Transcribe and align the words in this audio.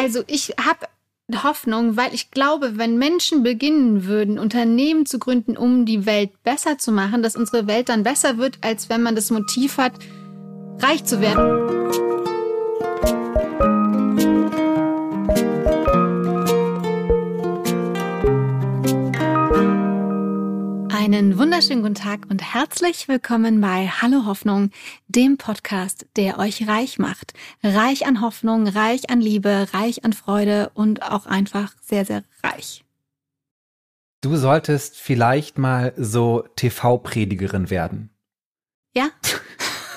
Also 0.00 0.24
ich 0.28 0.54
habe 0.58 0.86
Hoffnung, 1.42 1.98
weil 1.98 2.14
ich 2.14 2.30
glaube, 2.30 2.78
wenn 2.78 2.96
Menschen 2.96 3.42
beginnen 3.42 4.06
würden, 4.06 4.38
Unternehmen 4.38 5.04
zu 5.04 5.18
gründen, 5.18 5.58
um 5.58 5.84
die 5.84 6.06
Welt 6.06 6.30
besser 6.42 6.78
zu 6.78 6.90
machen, 6.90 7.22
dass 7.22 7.36
unsere 7.36 7.66
Welt 7.66 7.90
dann 7.90 8.02
besser 8.02 8.38
wird, 8.38 8.58
als 8.62 8.88
wenn 8.88 9.02
man 9.02 9.14
das 9.14 9.30
Motiv 9.30 9.76
hat, 9.76 9.92
reich 10.78 11.04
zu 11.04 11.20
werden. 11.20 11.70
Einen 21.12 21.38
wunderschönen 21.38 21.82
guten 21.82 21.96
Tag 21.96 22.20
und 22.30 22.54
herzlich 22.54 23.08
willkommen 23.08 23.60
bei 23.60 23.88
Hallo 23.88 24.26
Hoffnung, 24.26 24.70
dem 25.08 25.38
Podcast, 25.38 26.06
der 26.14 26.38
euch 26.38 26.68
reich 26.68 27.00
macht. 27.00 27.32
Reich 27.64 28.06
an 28.06 28.20
Hoffnung, 28.20 28.68
reich 28.68 29.10
an 29.10 29.20
Liebe, 29.20 29.66
reich 29.72 30.04
an 30.04 30.12
Freude 30.12 30.70
und 30.72 31.02
auch 31.02 31.26
einfach 31.26 31.74
sehr, 31.82 32.04
sehr 32.04 32.22
reich. 32.44 32.84
Du 34.20 34.36
solltest 34.36 34.98
vielleicht 34.98 35.58
mal 35.58 35.92
so 35.96 36.44
TV-Predigerin 36.54 37.70
werden. 37.70 38.10
Ja? 38.94 39.10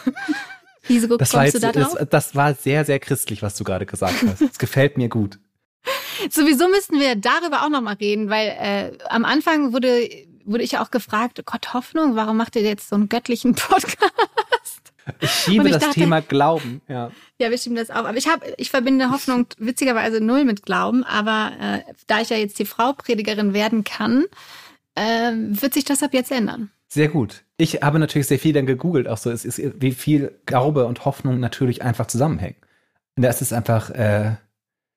Wieso 0.88 1.16
das 1.18 1.30
kommst 1.30 1.34
war 1.36 1.46
jetzt, 1.46 1.54
du 1.54 1.60
da 1.60 1.72
drauf? 1.74 1.96
Das, 2.00 2.10
das 2.10 2.36
war 2.36 2.56
sehr, 2.56 2.86
sehr 2.86 2.98
christlich, 2.98 3.44
was 3.44 3.56
du 3.56 3.64
gerade 3.64 3.86
gesagt 3.86 4.16
hast. 4.26 4.42
Das 4.42 4.58
gefällt 4.58 4.98
mir 4.98 5.10
gut. 5.10 5.38
Sowieso 6.32 6.68
müssten 6.70 7.00
wir 7.00 7.16
darüber 7.16 7.64
auch 7.64 7.70
nochmal 7.70 7.98
reden, 7.98 8.32
weil 8.32 8.48
äh, 8.48 8.98
am 9.10 9.26
Anfang 9.26 9.74
wurde 9.74 10.10
wurde 10.46 10.64
ich 10.64 10.78
auch 10.78 10.92
gefragt, 10.92 11.42
Gott 11.46 11.74
Hoffnung, 11.74 12.16
warum 12.16 12.38
macht 12.38 12.56
ihr 12.56 12.62
jetzt 12.62 12.90
so 12.90 12.96
einen 12.96 13.10
göttlichen 13.10 13.56
Podcast? 13.56 14.12
Ich 15.20 15.30
schiebe 15.30 15.66
ich 15.66 15.74
das 15.74 15.84
dachte, 15.84 16.00
Thema 16.00 16.22
Glauben, 16.22 16.82
ja. 16.88 17.12
Ja, 17.38 17.52
wir 17.52 17.58
schieben 17.58 17.76
das 17.76 17.90
auch. 17.90 18.06
Aber 18.06 18.18
ich 18.18 18.28
habe, 18.28 18.54
ich 18.58 18.70
verbinde 18.70 19.12
Hoffnung 19.12 19.48
witzigerweise 19.58 20.22
null 20.22 20.46
mit 20.46 20.64
Glauben. 20.64 21.04
Aber 21.04 21.52
äh, 21.60 21.94
da 22.08 22.22
ich 22.22 22.30
ja 22.30 22.38
jetzt 22.38 22.60
die 22.60 22.66
Frau 22.66 22.94
Predigerin 22.94 23.54
werden 23.54 23.84
kann, 23.84 24.26
äh, 24.96 25.32
wird 25.34 25.74
sich 25.74 25.84
das 25.84 26.04
ab 26.04 26.14
jetzt 26.14 26.32
ändern. 26.32 26.72
Sehr 26.88 27.10
gut. 27.10 27.44
Ich 27.58 27.82
habe 27.82 28.00
natürlich 28.00 28.28
sehr 28.28 28.40
viel 28.40 28.54
dann 28.54 28.66
gegoogelt, 28.66 29.08
auch 29.08 29.18
so, 29.18 29.32
es 29.32 29.46
ist, 29.46 29.62
wie 29.82 29.92
viel 29.92 30.40
Glaube 30.46 30.86
und 30.86 31.06
Hoffnung 31.06 31.40
natürlich 31.40 31.82
einfach 31.82 32.08
zusammenhängen. 32.08 32.58
Und 33.16 33.24
das 33.24 33.42
ist 33.42 33.52
einfach 33.52 33.90
äh, 33.90 34.36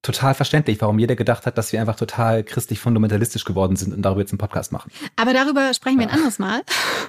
total 0.06 0.34
verständlich, 0.34 0.80
warum 0.80 0.98
jeder 0.98 1.16
gedacht 1.16 1.46
hat, 1.46 1.58
dass 1.58 1.72
wir 1.72 1.80
einfach 1.80 1.96
total 1.96 2.44
christlich 2.44 2.78
fundamentalistisch 2.78 3.44
geworden 3.44 3.76
sind 3.76 3.92
und 3.92 4.02
darüber 4.02 4.20
jetzt 4.20 4.32
einen 4.32 4.38
Podcast 4.38 4.72
machen. 4.72 4.90
Aber 5.16 5.34
darüber 5.34 5.74
sprechen 5.74 5.98
wir 5.98 6.06
ein 6.06 6.14
anderes 6.14 6.38
Mal. 6.38 6.62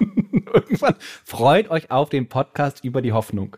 Irgendwann 0.52 0.96
freut 1.24 1.70
euch 1.70 1.90
auf 1.90 2.10
den 2.10 2.28
Podcast 2.28 2.84
über 2.84 3.00
die 3.00 3.12
Hoffnung. 3.12 3.56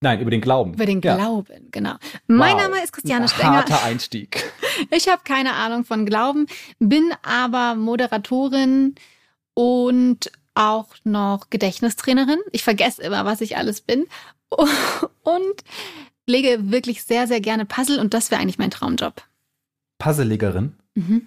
Nein, 0.00 0.20
über 0.20 0.30
den 0.30 0.40
Glauben. 0.40 0.74
Über 0.74 0.84
den 0.84 1.00
Glauben, 1.00 1.52
ja. 1.52 1.58
genau. 1.70 1.94
Mein 2.26 2.56
wow. 2.56 2.62
Name 2.62 2.82
ist 2.82 2.92
Christiane 2.92 3.28
Stenger. 3.28 3.56
Harter 3.56 3.82
Einstieg. 3.82 4.44
Ich 4.90 5.06
habe 5.06 5.20
keine 5.22 5.52
Ahnung 5.52 5.84
von 5.84 6.06
Glauben, 6.06 6.46
bin 6.78 7.12
aber 7.22 7.74
Moderatorin 7.74 8.94
und 9.54 10.32
auch 10.54 10.88
noch 11.04 11.50
Gedächtnistrainerin. 11.50 12.38
Ich 12.52 12.64
vergesse 12.64 13.02
immer, 13.02 13.24
was 13.26 13.42
ich 13.42 13.56
alles 13.56 13.82
bin. 13.82 14.06
Und 15.22 15.64
lege 16.26 16.70
wirklich 16.70 17.04
sehr, 17.04 17.26
sehr 17.26 17.40
gerne 17.40 17.64
Puzzle 17.64 17.98
und 17.98 18.14
das 18.14 18.30
wäre 18.30 18.40
eigentlich 18.40 18.58
mein 18.58 18.70
Traumjob. 18.70 19.22
Puzzlelegerin? 19.98 20.74
Mhm. 20.94 21.26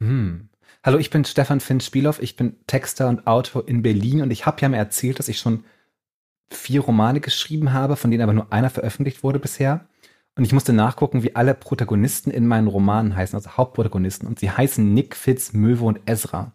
Hm. 0.00 0.48
Hallo, 0.82 0.98
ich 0.98 1.10
bin 1.10 1.24
Stefan 1.24 1.60
Finn 1.60 1.80
Spielhoff. 1.80 2.22
Ich 2.22 2.36
bin 2.36 2.56
Texter 2.66 3.08
und 3.08 3.26
Autor 3.26 3.66
in 3.66 3.82
Berlin 3.82 4.22
und 4.22 4.30
ich 4.30 4.46
habe 4.46 4.60
ja 4.60 4.68
mal 4.68 4.76
erzählt, 4.76 5.18
dass 5.18 5.28
ich 5.28 5.38
schon 5.38 5.64
vier 6.48 6.80
Romane 6.80 7.20
geschrieben 7.20 7.72
habe, 7.72 7.96
von 7.96 8.10
denen 8.10 8.22
aber 8.22 8.32
nur 8.32 8.52
einer 8.52 8.70
veröffentlicht 8.70 9.22
wurde 9.22 9.38
bisher. 9.38 9.86
Und 10.36 10.44
ich 10.44 10.52
musste 10.52 10.72
nachgucken, 10.72 11.22
wie 11.22 11.34
alle 11.34 11.54
Protagonisten 11.54 12.30
in 12.30 12.46
meinen 12.46 12.68
Romanen 12.68 13.16
heißen, 13.16 13.34
also 13.34 13.56
Hauptprotagonisten. 13.56 14.28
Und 14.28 14.38
sie 14.38 14.50
heißen 14.50 14.92
Nick, 14.92 15.16
Fitz, 15.16 15.54
Möwe 15.54 15.84
und 15.84 16.00
Ezra. 16.06 16.52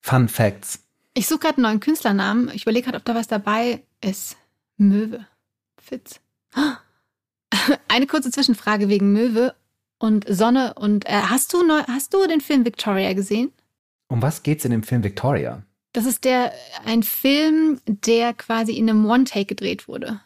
Fun 0.00 0.28
Facts. 0.28 0.80
Ich 1.14 1.26
suche 1.26 1.40
gerade 1.40 1.58
einen 1.58 1.64
neuen 1.64 1.80
Künstlernamen. 1.80 2.50
Ich 2.54 2.62
überlege 2.62 2.86
gerade, 2.86 2.98
ob 2.98 3.04
da 3.04 3.14
was 3.14 3.28
dabei 3.28 3.84
ist. 4.00 4.36
Möwe. 4.76 5.26
Fitz. 5.76 6.20
Oh. 6.56 6.72
Eine 7.88 8.06
kurze 8.06 8.30
Zwischenfrage 8.30 8.88
wegen 8.88 9.12
Möwe 9.12 9.54
und 9.98 10.24
Sonne. 10.28 10.74
Und 10.74 11.06
äh, 11.06 11.12
hast 11.12 11.52
du 11.52 11.62
neu, 11.62 11.82
hast 11.88 12.14
du 12.14 12.26
den 12.26 12.40
Film 12.40 12.64
Victoria 12.64 13.12
gesehen? 13.12 13.52
Um 14.08 14.22
was 14.22 14.42
geht's 14.42 14.64
in 14.64 14.70
dem 14.70 14.82
Film 14.82 15.04
Victoria? 15.04 15.62
Das 15.92 16.06
ist 16.06 16.24
der 16.24 16.52
ein 16.84 17.02
Film, 17.02 17.80
der 17.86 18.34
quasi 18.34 18.72
in 18.72 18.88
einem 18.88 19.06
One-Take 19.06 19.46
gedreht 19.46 19.88
wurde. 19.88 20.20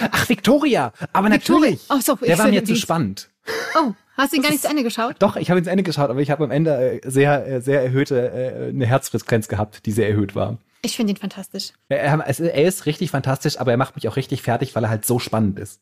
Ach, 0.00 0.28
Victoria! 0.28 0.92
Aber 1.12 1.30
Victoria. 1.30 1.60
natürlich! 1.60 1.80
Oh, 1.88 2.00
so, 2.00 2.16
der 2.16 2.38
war 2.38 2.48
mir 2.48 2.64
zu 2.64 2.74
spannend. 2.74 3.30
Oh, 3.76 3.92
hast 4.16 4.32
du 4.32 4.36
ihn 4.36 4.42
gar 4.42 4.50
nicht 4.50 4.62
zu 4.62 4.68
Ende 4.68 4.82
geschaut? 4.82 5.16
Doch, 5.20 5.36
ich 5.36 5.50
habe 5.50 5.60
ihn 5.60 5.64
zu 5.64 5.70
Ende 5.70 5.84
geschaut, 5.84 6.10
aber 6.10 6.20
ich 6.20 6.30
habe 6.30 6.44
am 6.44 6.50
Ende 6.50 7.00
äh, 7.00 7.10
sehr, 7.10 7.46
äh, 7.46 7.60
sehr 7.60 7.82
erhöhte, 7.82 8.32
äh, 8.32 8.68
eine 8.70 8.86
Herzfrequenz 8.86 9.48
gehabt, 9.48 9.86
die 9.86 9.92
sehr 9.92 10.08
erhöht 10.08 10.34
war. 10.34 10.58
Ich 10.82 10.96
finde 10.96 11.12
ihn 11.12 11.16
fantastisch. 11.16 11.72
Er, 11.88 12.00
er, 12.00 12.66
ist 12.66 12.86
richtig 12.86 13.10
fantastisch, 13.10 13.58
aber 13.58 13.70
er 13.70 13.76
macht 13.76 13.94
mich 13.94 14.08
auch 14.08 14.16
richtig 14.16 14.42
fertig, 14.42 14.74
weil 14.74 14.84
er 14.84 14.90
halt 14.90 15.06
so 15.06 15.18
spannend 15.18 15.58
ist. 15.58 15.80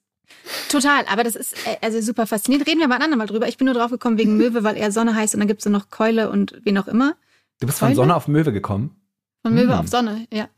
Total, 0.69 1.05
aber 1.07 1.25
das 1.25 1.37
ist 1.37 1.55
äh, 1.67 1.77
also 1.81 2.01
super 2.01 2.27
faszinierend. 2.27 2.69
Reden 2.69 2.81
wir 2.81 2.89
mal 2.89 2.97
ein 2.97 3.03
andermal 3.03 3.27
drüber. 3.27 3.49
Ich 3.49 3.57
bin 3.57 3.67
nur 3.67 3.75
drauf 3.75 3.91
gekommen 3.91 4.19
wegen 4.19 4.37
Möwe, 4.37 4.65
weil 4.65 4.77
er 4.77 4.93
Sonne 4.93 5.15
heißt 5.15 5.35
und 5.35 5.41
dann 5.41 5.49
gibt 5.49 5.61
es 5.65 5.71
noch 5.71 5.91
Keule 5.91 6.31
und 6.31 6.61
wen 6.65 6.79
auch 6.79 6.89
immer. 6.89 7.15
Du 7.61 7.67
bist 7.67 7.79
Keule? 7.79 7.91
von 7.91 7.97
Sonne 7.97 8.17
auf 8.17 8.29
Möwe 8.29 8.53
gekommen? 8.53 8.97
Von 9.43 9.55
Möwe 9.55 9.73
hm. 9.73 9.79
auf 9.81 9.89
Sonne, 9.89 10.27
ja. 10.33 10.49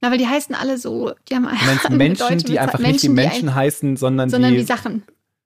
Na, 0.00 0.10
weil 0.10 0.18
die 0.18 0.26
heißen 0.26 0.54
alle 0.54 0.78
so, 0.78 1.12
die 1.28 1.36
haben 1.36 1.48
du 1.88 1.96
Menschen, 1.96 2.38
die 2.38 2.58
einfach 2.58 2.80
Menschen, 2.80 3.14
nicht 3.14 3.22
wie 3.24 3.28
Menschen 3.28 3.48
ein, 3.50 3.54
heißen, 3.54 3.96
sondern, 3.96 4.30
sondern 4.30 4.52
die, 4.52 4.58
wie 4.58 4.64
Sachen. 4.64 5.04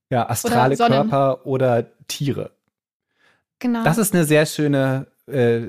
Ja, 0.08 0.28
astrale 0.30 0.74
oder 0.76 0.88
Körper 0.88 1.46
oder 1.46 1.86
Tiere. 2.08 2.52
Genau. 3.58 3.84
Das 3.84 3.98
ist 3.98 4.14
eine 4.14 4.24
sehr 4.24 4.46
schöne 4.46 5.08
äh, 5.26 5.60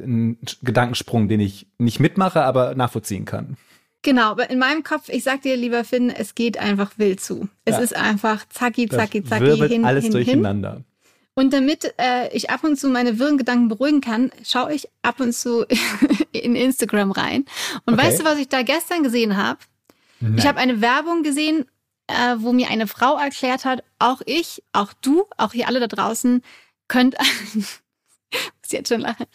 Gedankensprung, 0.61 1.27
den 1.27 1.41
ich 1.41 1.67
nicht 1.77 1.99
mitmache, 1.99 2.43
aber 2.43 2.75
nachvollziehen 2.75 3.25
kann. 3.25 3.57
Genau, 4.03 4.31
aber 4.31 4.49
in 4.49 4.59
meinem 4.59 4.83
Kopf, 4.83 5.09
ich 5.09 5.23
sag 5.23 5.41
dir, 5.41 5.57
lieber 5.57 5.83
Finn, 5.83 6.09
es 6.09 6.35
geht 6.35 6.57
einfach 6.57 6.97
wild 6.97 7.19
zu. 7.19 7.49
Es 7.65 7.75
ja. 7.75 7.81
ist 7.81 7.95
einfach 7.95 8.47
zacki, 8.49 8.87
zacki, 8.87 9.23
zacki, 9.23 9.45
wirbelt 9.45 9.71
hin, 9.71 9.85
alles 9.85 10.05
hin, 10.05 10.13
durcheinander. 10.13 10.73
Hin. 10.73 10.85
Und 11.33 11.53
damit 11.53 11.93
äh, 11.99 12.35
ich 12.35 12.49
ab 12.49 12.63
und 12.63 12.77
zu 12.77 12.89
meine 12.89 13.19
wirren 13.19 13.37
Gedanken 13.37 13.67
beruhigen 13.67 14.01
kann, 14.01 14.31
schaue 14.43 14.73
ich 14.73 14.87
ab 15.01 15.19
und 15.19 15.33
zu 15.33 15.65
in 16.31 16.55
Instagram 16.55 17.11
rein. 17.11 17.45
Und 17.85 17.93
okay. 17.93 18.05
weißt 18.05 18.21
du, 18.21 18.23
was 18.23 18.39
ich 18.39 18.49
da 18.49 18.63
gestern 18.63 19.03
gesehen 19.03 19.37
habe? 19.37 19.59
Ich 20.35 20.47
habe 20.47 20.59
eine 20.59 20.81
Werbung 20.81 21.21
gesehen, 21.21 21.65
äh, 22.07 22.35
wo 22.37 22.53
mir 22.53 22.69
eine 22.69 22.87
Frau 22.87 23.17
erklärt 23.17 23.65
hat, 23.65 23.83
auch 23.99 24.21
ich, 24.25 24.63
auch 24.73 24.93
du, 24.93 25.25
auch 25.37 25.53
hier 25.53 25.67
alle 25.67 25.79
da 25.79 25.87
draußen, 25.87 26.41
könnt 26.87 27.15
muss 28.61 28.71
jetzt 28.71 28.89
schon 28.89 29.01
lachen, 29.01 29.25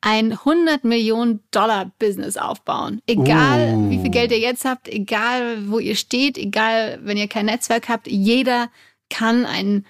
ein 0.00 0.32
100 0.32 0.84
Millionen 0.84 1.40
Dollar 1.50 1.92
Business 1.98 2.36
aufbauen. 2.36 3.02
Egal, 3.06 3.74
uh. 3.74 3.90
wie 3.90 3.98
viel 3.98 4.10
Geld 4.10 4.32
ihr 4.32 4.38
jetzt 4.38 4.64
habt, 4.64 4.88
egal, 4.88 5.68
wo 5.68 5.78
ihr 5.78 5.96
steht, 5.96 6.38
egal, 6.38 7.00
wenn 7.02 7.16
ihr 7.16 7.28
kein 7.28 7.46
Netzwerk 7.46 7.88
habt, 7.88 8.08
jeder 8.08 8.70
kann 9.08 9.44
ein 9.46 9.84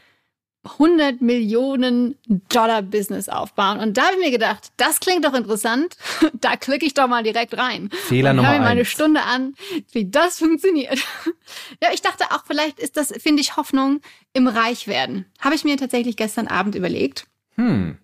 100 0.67 1.23
Millionen 1.23 2.17
Dollar 2.49 2.83
Business 2.83 3.29
aufbauen. 3.29 3.79
Und 3.79 3.97
da 3.97 4.07
habe 4.07 4.15
ich 4.15 4.25
mir 4.25 4.31
gedacht, 4.31 4.73
das 4.77 5.01
klingt 5.01 5.25
doch 5.25 5.35
interessant. 5.35 5.97
Da 6.41 6.57
klicke 6.57 6.85
ich 6.85 6.95
doch 6.95 7.09
mal 7.09 7.23
direkt 7.23 7.57
rein. 7.57 7.89
Fehler 8.09 8.31
und 8.31 8.37
Nummer 8.37 8.49
höre 8.49 8.59
mir 8.59 8.65
mal 8.65 8.71
eine 8.71 8.81
eins. 8.81 8.89
Stunde 8.89 9.23
an, 9.23 9.55
wie 9.93 10.11
das 10.11 10.39
funktioniert. 10.39 10.99
Ja, 11.83 11.91
ich 11.93 12.03
dachte 12.03 12.25
auch, 12.33 12.45
vielleicht 12.47 12.81
ist 12.81 12.97
das, 12.97 13.13
finde 13.19 13.41
ich, 13.41 13.57
Hoffnung 13.57 14.01
im 14.33 14.49
Reichwerden. 14.49 15.27
Habe 15.41 15.55
ich 15.55 15.65
mir 15.65 15.77
tatsächlich 15.77 16.17
gestern 16.17 16.49
Abend 16.49 16.75
überlegt. 16.75 17.27
Hm. 17.55 17.99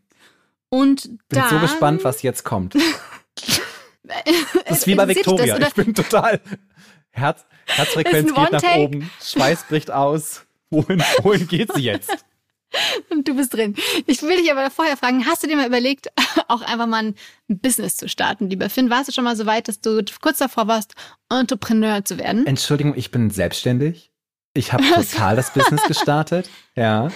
Und 0.73 1.03
Bin 1.03 1.19
dann, 1.29 1.51
so 1.51 1.59
gespannt, 1.59 2.03
was 2.03 2.23
jetzt 2.23 2.45
kommt. 2.45 2.75
das 4.65 4.79
ist 4.79 4.87
wie 4.87 4.95
bei 4.95 5.07
Victoria. 5.07 5.59
ich 5.59 5.75
bin 5.75 5.93
total 5.95 6.41
Herz, 7.11 7.45
Herzfrequenz 7.67 8.35
geht 8.35 8.53
nach 8.53 8.77
oben, 8.77 9.11
Schweiß 9.23 9.65
bricht 9.65 9.91
aus. 9.91 10.47
Wohin, 10.71 11.03
wohin 11.23 11.47
geht 11.47 11.75
sie 11.75 11.83
jetzt? 11.83 12.25
Und 13.11 13.29
du 13.29 13.37
bist 13.37 13.53
drin. 13.53 13.77
Ich 14.07 14.23
will 14.23 14.39
dich 14.39 14.51
aber 14.51 14.71
vorher 14.71 14.97
fragen, 14.97 15.27
hast 15.27 15.43
du 15.43 15.47
dir 15.47 15.57
mal 15.57 15.67
überlegt, 15.67 16.09
auch 16.49 16.63
einfach 16.63 16.87
mal 16.87 17.05
ein 17.05 17.15
Business 17.49 17.97
zu 17.97 18.09
starten, 18.09 18.49
lieber 18.49 18.71
Finn? 18.71 18.89
Warst 18.89 19.09
du 19.09 19.13
schon 19.13 19.25
mal 19.25 19.37
so 19.37 19.45
weit, 19.45 19.69
dass 19.69 19.83
du 19.83 20.03
kurz 20.23 20.39
davor 20.39 20.69
warst, 20.69 20.95
Entrepreneur 21.29 22.03
zu 22.03 22.17
werden? 22.17 22.47
Entschuldigung, 22.47 22.95
ich 22.97 23.11
bin 23.11 23.29
selbstständig. 23.29 24.11
Ich 24.55 24.73
habe 24.73 24.85
total 24.85 25.37
das 25.37 25.53
Business 25.53 25.83
gestartet. 25.87 26.49
Ja. 26.77 27.11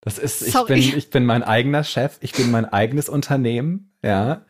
Das 0.00 0.18
ist, 0.18 0.42
ich 0.42 0.54
bin, 0.66 0.78
ich 0.78 1.10
bin 1.10 1.26
mein 1.26 1.42
eigener 1.42 1.82
Chef, 1.84 2.18
ich 2.20 2.32
bin 2.32 2.50
mein 2.50 2.64
eigenes 2.64 3.08
Unternehmen, 3.08 3.92
ja. 4.02 4.44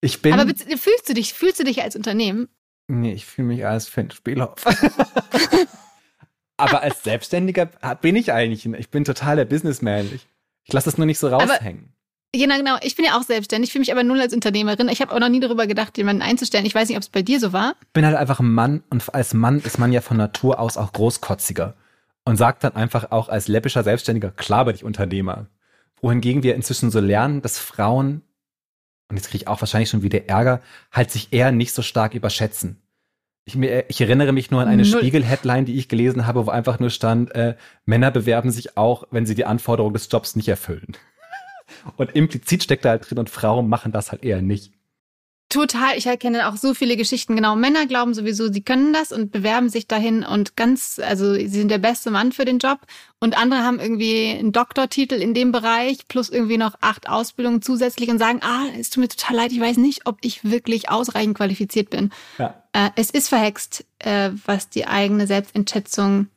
Ich 0.00 0.22
bin. 0.22 0.32
Aber 0.32 0.46
fühlst 0.46 1.08
du 1.08 1.14
dich, 1.14 1.32
fühlst 1.34 1.60
du 1.60 1.64
dich 1.64 1.82
als 1.82 1.96
Unternehmen? 1.96 2.48
Nee, 2.88 3.12
ich 3.12 3.26
fühle 3.26 3.48
mich 3.48 3.66
als 3.66 3.88
Finn 3.88 4.10
Spielhoff. 4.10 4.64
Aber 6.56 6.82
als 6.82 7.02
Selbstständiger 7.02 7.66
bin 8.00 8.16
ich 8.16 8.32
eigentlich, 8.32 8.66
ich 8.66 8.90
bin 8.90 9.04
total 9.04 9.36
der 9.36 9.44
Businessman. 9.44 10.06
Ich, 10.06 10.26
ich 10.64 10.72
lasse 10.72 10.84
das 10.84 10.98
nur 10.98 11.06
nicht 11.06 11.18
so 11.18 11.28
raushängen. 11.28 11.92
Genau, 12.34 12.56
genau. 12.56 12.76
Ich 12.82 12.96
bin 12.96 13.04
ja 13.04 13.18
auch 13.18 13.22
selbstständig, 13.22 13.68
ich 13.68 13.72
fühle 13.72 13.80
mich 13.80 13.92
aber 13.92 14.04
null 14.04 14.20
als 14.20 14.32
Unternehmerin. 14.32 14.88
Ich 14.88 15.02
habe 15.02 15.12
auch 15.12 15.18
noch 15.18 15.28
nie 15.28 15.40
darüber 15.40 15.66
gedacht, 15.66 15.98
jemanden 15.98 16.22
einzustellen. 16.22 16.64
Ich 16.64 16.74
weiß 16.74 16.88
nicht, 16.88 16.96
ob 16.96 17.02
es 17.02 17.10
bei 17.10 17.22
dir 17.22 17.38
so 17.40 17.52
war. 17.52 17.74
Ich 17.82 17.92
bin 17.92 18.06
halt 18.06 18.16
einfach 18.16 18.40
ein 18.40 18.52
Mann 18.52 18.82
und 18.88 19.14
als 19.14 19.34
Mann 19.34 19.60
ist 19.60 19.78
man 19.78 19.92
ja 19.92 20.00
von 20.00 20.16
Natur 20.16 20.58
aus 20.58 20.78
auch 20.78 20.92
großkotziger. 20.92 21.74
Und 22.24 22.36
sagt 22.36 22.64
dann 22.64 22.74
einfach 22.74 23.10
auch 23.10 23.28
als 23.28 23.48
läppischer 23.48 23.82
Selbstständiger, 23.82 24.30
klar 24.30 24.64
bin 24.64 24.74
ich 24.74 24.84
Unternehmer. 24.84 25.46
Wohingegen 26.00 26.42
wir 26.42 26.54
inzwischen 26.54 26.90
so 26.90 27.00
lernen, 27.00 27.42
dass 27.42 27.58
Frauen, 27.58 28.22
und 29.08 29.16
jetzt 29.16 29.28
kriege 29.28 29.42
ich 29.42 29.48
auch 29.48 29.60
wahrscheinlich 29.60 29.90
schon 29.90 30.02
wieder 30.02 30.28
Ärger, 30.28 30.60
halt 30.90 31.10
sich 31.10 31.32
eher 31.32 31.52
nicht 31.52 31.72
so 31.72 31.82
stark 31.82 32.14
überschätzen. 32.14 32.82
Ich, 33.44 33.56
ich 33.56 34.00
erinnere 34.00 34.32
mich 34.32 34.50
nur 34.50 34.60
an 34.60 34.68
eine 34.68 34.84
Spiegel-Headline, 34.84 35.64
die 35.64 35.76
ich 35.76 35.88
gelesen 35.88 36.26
habe, 36.26 36.46
wo 36.46 36.50
einfach 36.50 36.78
nur 36.78 36.90
stand, 36.90 37.34
äh, 37.34 37.56
Männer 37.84 38.12
bewerben 38.12 38.52
sich 38.52 38.76
auch, 38.76 39.04
wenn 39.10 39.26
sie 39.26 39.34
die 39.34 39.44
Anforderungen 39.44 39.94
des 39.94 40.08
Jobs 40.10 40.36
nicht 40.36 40.48
erfüllen. 40.48 40.96
Und 41.96 42.14
implizit 42.14 42.62
steckt 42.62 42.84
da 42.84 42.90
halt 42.90 43.08
drin 43.08 43.18
und 43.18 43.30
Frauen 43.30 43.68
machen 43.68 43.92
das 43.92 44.12
halt 44.12 44.24
eher 44.24 44.42
nicht. 44.42 44.74
Total, 45.52 45.98
ich 45.98 46.06
erkenne 46.06 46.48
auch 46.48 46.56
so 46.56 46.72
viele 46.72 46.96
Geschichten. 46.96 47.36
Genau, 47.36 47.56
Männer 47.56 47.84
glauben 47.84 48.14
sowieso, 48.14 48.50
sie 48.50 48.62
können 48.62 48.94
das 48.94 49.12
und 49.12 49.32
bewerben 49.32 49.68
sich 49.68 49.86
dahin 49.86 50.24
und 50.24 50.56
ganz, 50.56 50.98
also 50.98 51.34
sie 51.34 51.46
sind 51.46 51.70
der 51.70 51.76
beste 51.76 52.10
Mann 52.10 52.32
für 52.32 52.46
den 52.46 52.58
Job. 52.58 52.78
Und 53.20 53.36
andere 53.36 53.60
haben 53.60 53.78
irgendwie 53.78 54.30
einen 54.30 54.52
Doktortitel 54.52 55.16
in 55.16 55.34
dem 55.34 55.52
Bereich 55.52 56.08
plus 56.08 56.30
irgendwie 56.30 56.56
noch 56.56 56.76
acht 56.80 57.06
Ausbildungen 57.06 57.60
zusätzlich 57.60 58.08
und 58.08 58.18
sagen, 58.18 58.40
ah, 58.42 58.64
es 58.80 58.88
tut 58.88 59.02
mir 59.02 59.08
total 59.08 59.36
leid, 59.36 59.52
ich 59.52 59.60
weiß 59.60 59.76
nicht, 59.76 60.06
ob 60.06 60.16
ich 60.22 60.42
wirklich 60.42 60.88
ausreichend 60.88 61.36
qualifiziert 61.36 61.90
bin. 61.90 62.12
Ja. 62.38 62.54
Äh, 62.72 62.88
es 62.96 63.10
ist 63.10 63.28
verhext, 63.28 63.84
äh, 63.98 64.30
was 64.46 64.70
die 64.70 64.86
eigene 64.86 65.26
Selbstentschätzung 65.26 66.28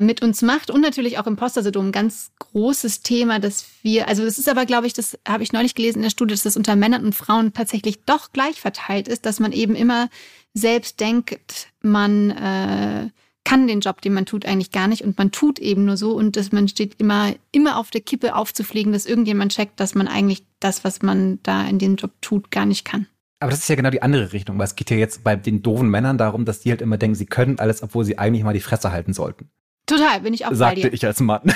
mit 0.00 0.22
uns 0.22 0.42
macht 0.42 0.70
und 0.70 0.80
natürlich 0.80 1.18
auch 1.18 1.26
Imposter-Syndrom 1.26 1.88
ein 1.88 1.92
ganz 1.92 2.32
großes 2.38 3.02
Thema, 3.02 3.38
dass 3.38 3.66
wir, 3.82 4.08
also 4.08 4.24
das 4.24 4.38
ist 4.38 4.48
aber, 4.48 4.66
glaube 4.66 4.86
ich, 4.86 4.94
das 4.94 5.18
habe 5.28 5.42
ich 5.42 5.52
neulich 5.52 5.74
gelesen 5.74 5.98
in 5.98 6.04
der 6.04 6.10
Studie, 6.10 6.32
dass 6.32 6.42
das 6.42 6.56
unter 6.56 6.74
Männern 6.74 7.04
und 7.04 7.14
Frauen 7.14 7.52
tatsächlich 7.52 8.04
doch 8.04 8.32
gleich 8.32 8.60
verteilt 8.60 9.08
ist, 9.08 9.26
dass 9.26 9.40
man 9.40 9.52
eben 9.52 9.74
immer 9.74 10.08
selbst 10.54 11.00
denkt, 11.00 11.68
man 11.82 12.30
äh, 12.30 13.10
kann 13.44 13.66
den 13.66 13.80
Job, 13.80 14.00
den 14.00 14.14
man 14.14 14.26
tut, 14.26 14.46
eigentlich 14.46 14.70
gar 14.70 14.88
nicht 14.88 15.04
und 15.04 15.18
man 15.18 15.32
tut 15.32 15.58
eben 15.58 15.84
nur 15.84 15.96
so 15.96 16.12
und 16.12 16.36
dass 16.36 16.50
man 16.50 16.68
steht 16.68 16.94
immer, 16.98 17.34
immer 17.52 17.78
auf 17.78 17.90
der 17.90 18.00
Kippe 18.00 18.34
aufzufliegen, 18.34 18.92
dass 18.92 19.06
irgendjemand 19.06 19.52
checkt, 19.52 19.80
dass 19.80 19.94
man 19.94 20.08
eigentlich 20.08 20.44
das, 20.60 20.82
was 20.84 21.02
man 21.02 21.40
da 21.42 21.66
in 21.66 21.78
dem 21.78 21.96
Job 21.96 22.12
tut, 22.20 22.50
gar 22.50 22.64
nicht 22.64 22.84
kann. 22.84 23.06
Aber 23.40 23.50
das 23.50 23.60
ist 23.60 23.68
ja 23.68 23.74
genau 23.74 23.90
die 23.90 24.02
andere 24.02 24.32
Richtung, 24.32 24.58
weil 24.58 24.66
es 24.66 24.76
geht 24.76 24.90
ja 24.90 24.98
jetzt 24.98 25.24
bei 25.24 25.34
den 25.34 25.62
doofen 25.62 25.88
Männern 25.88 26.18
darum, 26.18 26.44
dass 26.44 26.60
die 26.60 26.70
halt 26.70 26.82
immer 26.82 26.98
denken, 26.98 27.14
sie 27.14 27.26
können 27.26 27.58
alles, 27.58 27.82
obwohl 27.82 28.04
sie 28.04 28.18
eigentlich 28.18 28.44
mal 28.44 28.52
die 28.52 28.60
Fresse 28.60 28.92
halten 28.92 29.14
sollten. 29.14 29.50
Total, 29.90 30.20
bin 30.20 30.34
ich 30.34 30.46
auch 30.46 30.54
Sagte 30.54 30.82
bei 30.82 30.88
dir. 30.88 30.94
ich 30.94 31.04
als 31.04 31.18
Mann. 31.20 31.42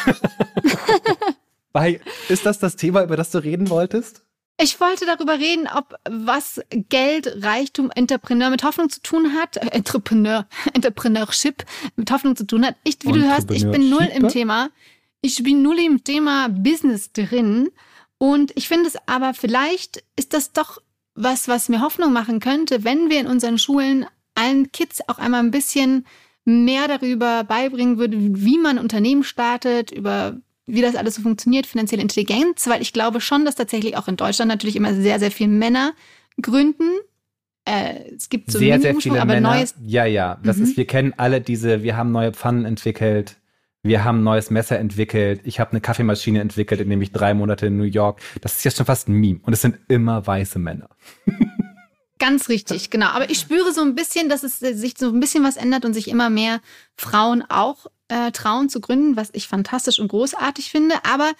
ist 2.29 2.45
das 2.45 2.59
das 2.59 2.75
Thema, 2.75 3.05
über 3.05 3.17
das 3.17 3.31
du 3.31 3.39
reden 3.39 3.71
wolltest? 3.71 4.25
Ich 4.61 4.81
wollte 4.81 5.07
darüber 5.07 5.39
reden, 5.39 5.69
ob 5.73 5.95
was 6.09 6.61
Geld, 6.71 7.45
Reichtum, 7.45 7.93
Entrepreneur 7.95 8.51
mit 8.51 8.65
Hoffnung 8.65 8.89
zu 8.89 9.01
tun 9.01 9.35
hat. 9.35 9.57
Äh, 9.57 9.67
Entrepreneur, 9.69 10.47
Entrepreneurship 10.75 11.65
mit 11.95 12.11
Hoffnung 12.11 12.35
zu 12.35 12.45
tun 12.45 12.67
hat. 12.67 12.75
Ich, 12.83 12.99
wie 13.05 13.13
du 13.13 13.23
hörst, 13.23 13.51
ich 13.53 13.69
bin 13.71 13.89
null 13.89 14.09
im 14.13 14.29
Thema. 14.29 14.71
Ich 15.21 15.43
bin 15.45 15.63
null 15.63 15.79
im 15.79 16.03
Thema 16.03 16.49
Business 16.49 17.13
drin. 17.13 17.71
Und 18.19 18.53
ich 18.57 18.67
finde 18.67 18.89
es 18.89 18.97
aber 19.07 19.33
vielleicht 19.35 20.05
ist 20.17 20.35
das 20.35 20.53
doch 20.53 20.83
was, 21.15 21.47
was 21.47 21.69
mir 21.69 21.81
Hoffnung 21.81 22.13
machen 22.13 22.41
könnte, 22.41 22.83
wenn 22.83 23.11
wir 23.11 23.21
in 23.21 23.27
unseren 23.29 23.59
Schulen 23.59 24.07
allen 24.35 24.73
Kids 24.73 25.01
auch 25.09 25.19
einmal 25.19 25.41
ein 25.41 25.53
bisschen 25.53 26.05
mehr 26.44 26.88
darüber 26.88 27.44
beibringen 27.44 27.99
würde, 27.99 28.17
wie 28.19 28.58
man 28.58 28.79
Unternehmen 28.79 29.25
startet, 29.25 29.91
über 29.91 30.37
wie 30.67 30.81
das 30.81 30.96
alles 30.96 31.17
so 31.17 31.23
funktioniert, 31.23 31.67
finanzielle 31.67 32.02
Intelligenz, 32.02 32.67
weil 32.67 32.81
ich 32.81 32.93
glaube 32.93 33.20
schon, 33.20 33.44
dass 33.44 33.55
tatsächlich 33.55 33.96
auch 33.96 34.08
in 34.08 34.17
Deutschland 34.17 34.49
natürlich 34.49 34.76
immer 34.76 34.94
sehr, 34.94 35.19
sehr 35.19 35.31
viele 35.31 35.50
Männer 35.50 35.93
gründen. 36.41 36.91
Äh, 37.67 38.14
es 38.14 38.29
gibt 38.29 38.50
so 38.50 38.58
sehr, 38.58 38.81
sehr 38.81 38.94
viele 38.96 39.20
aber 39.20 39.35
Männer. 39.35 39.56
Neues. 39.56 39.75
Ja, 39.85 40.05
ja. 40.05 40.38
Das 40.43 40.56
mhm. 40.56 40.64
ist, 40.64 40.76
wir 40.76 40.87
kennen 40.87 41.14
alle 41.17 41.41
diese, 41.41 41.82
wir 41.82 41.96
haben 41.96 42.12
neue 42.12 42.32
Pfannen 42.32 42.64
entwickelt. 42.64 43.37
Wir 43.82 44.02
haben 44.05 44.20
ein 44.20 44.25
neues 44.25 44.50
Messer 44.50 44.79
entwickelt. 44.79 45.43
Ich 45.44 45.61
habe 45.61 45.73
eine 45.73 45.82
Kaffeemaschine 45.82 46.40
entwickelt, 46.40 46.81
indem 46.81 47.02
ich 47.02 47.12
drei 47.12 47.35
Monate 47.35 47.67
in 47.67 47.76
New 47.76 47.85
York. 47.85 48.20
Das 48.40 48.56
ist 48.56 48.64
ja 48.64 48.70
schon 48.70 48.87
fast 48.87 49.08
ein 49.08 49.14
Meme. 49.14 49.40
Und 49.43 49.52
es 49.52 49.61
sind 49.61 49.79
immer 49.88 50.26
weiße 50.26 50.58
Männer. 50.58 50.88
Ganz 52.25 52.49
richtig, 52.49 52.88
genau. 52.88 53.09
Aber 53.09 53.29
ich 53.29 53.38
spüre 53.38 53.75
so 53.75 53.82
ein 53.82 53.94
bisschen, 53.94 54.31
dass 54.31 54.44
es 54.44 54.59
sich 54.59 54.94
so 54.97 55.09
ein 55.11 55.21
bisschen 55.21 55.44
was 55.44 55.59
ändert 55.59 55.85
und 55.85 55.93
sich 55.93 56.09
immer 56.09 56.31
mehr 56.31 56.62
Frauen 56.97 57.44
auch 57.50 57.85
äh, 58.09 58.31
trauen 58.31 58.71
zu 58.71 58.81
gründen, 58.81 59.15
was 59.15 59.29
ich 59.35 59.47
fantastisch 59.47 59.99
und 59.99 60.09
großartig 60.09 60.71
finde. 60.71 60.94
Aber 61.05 61.32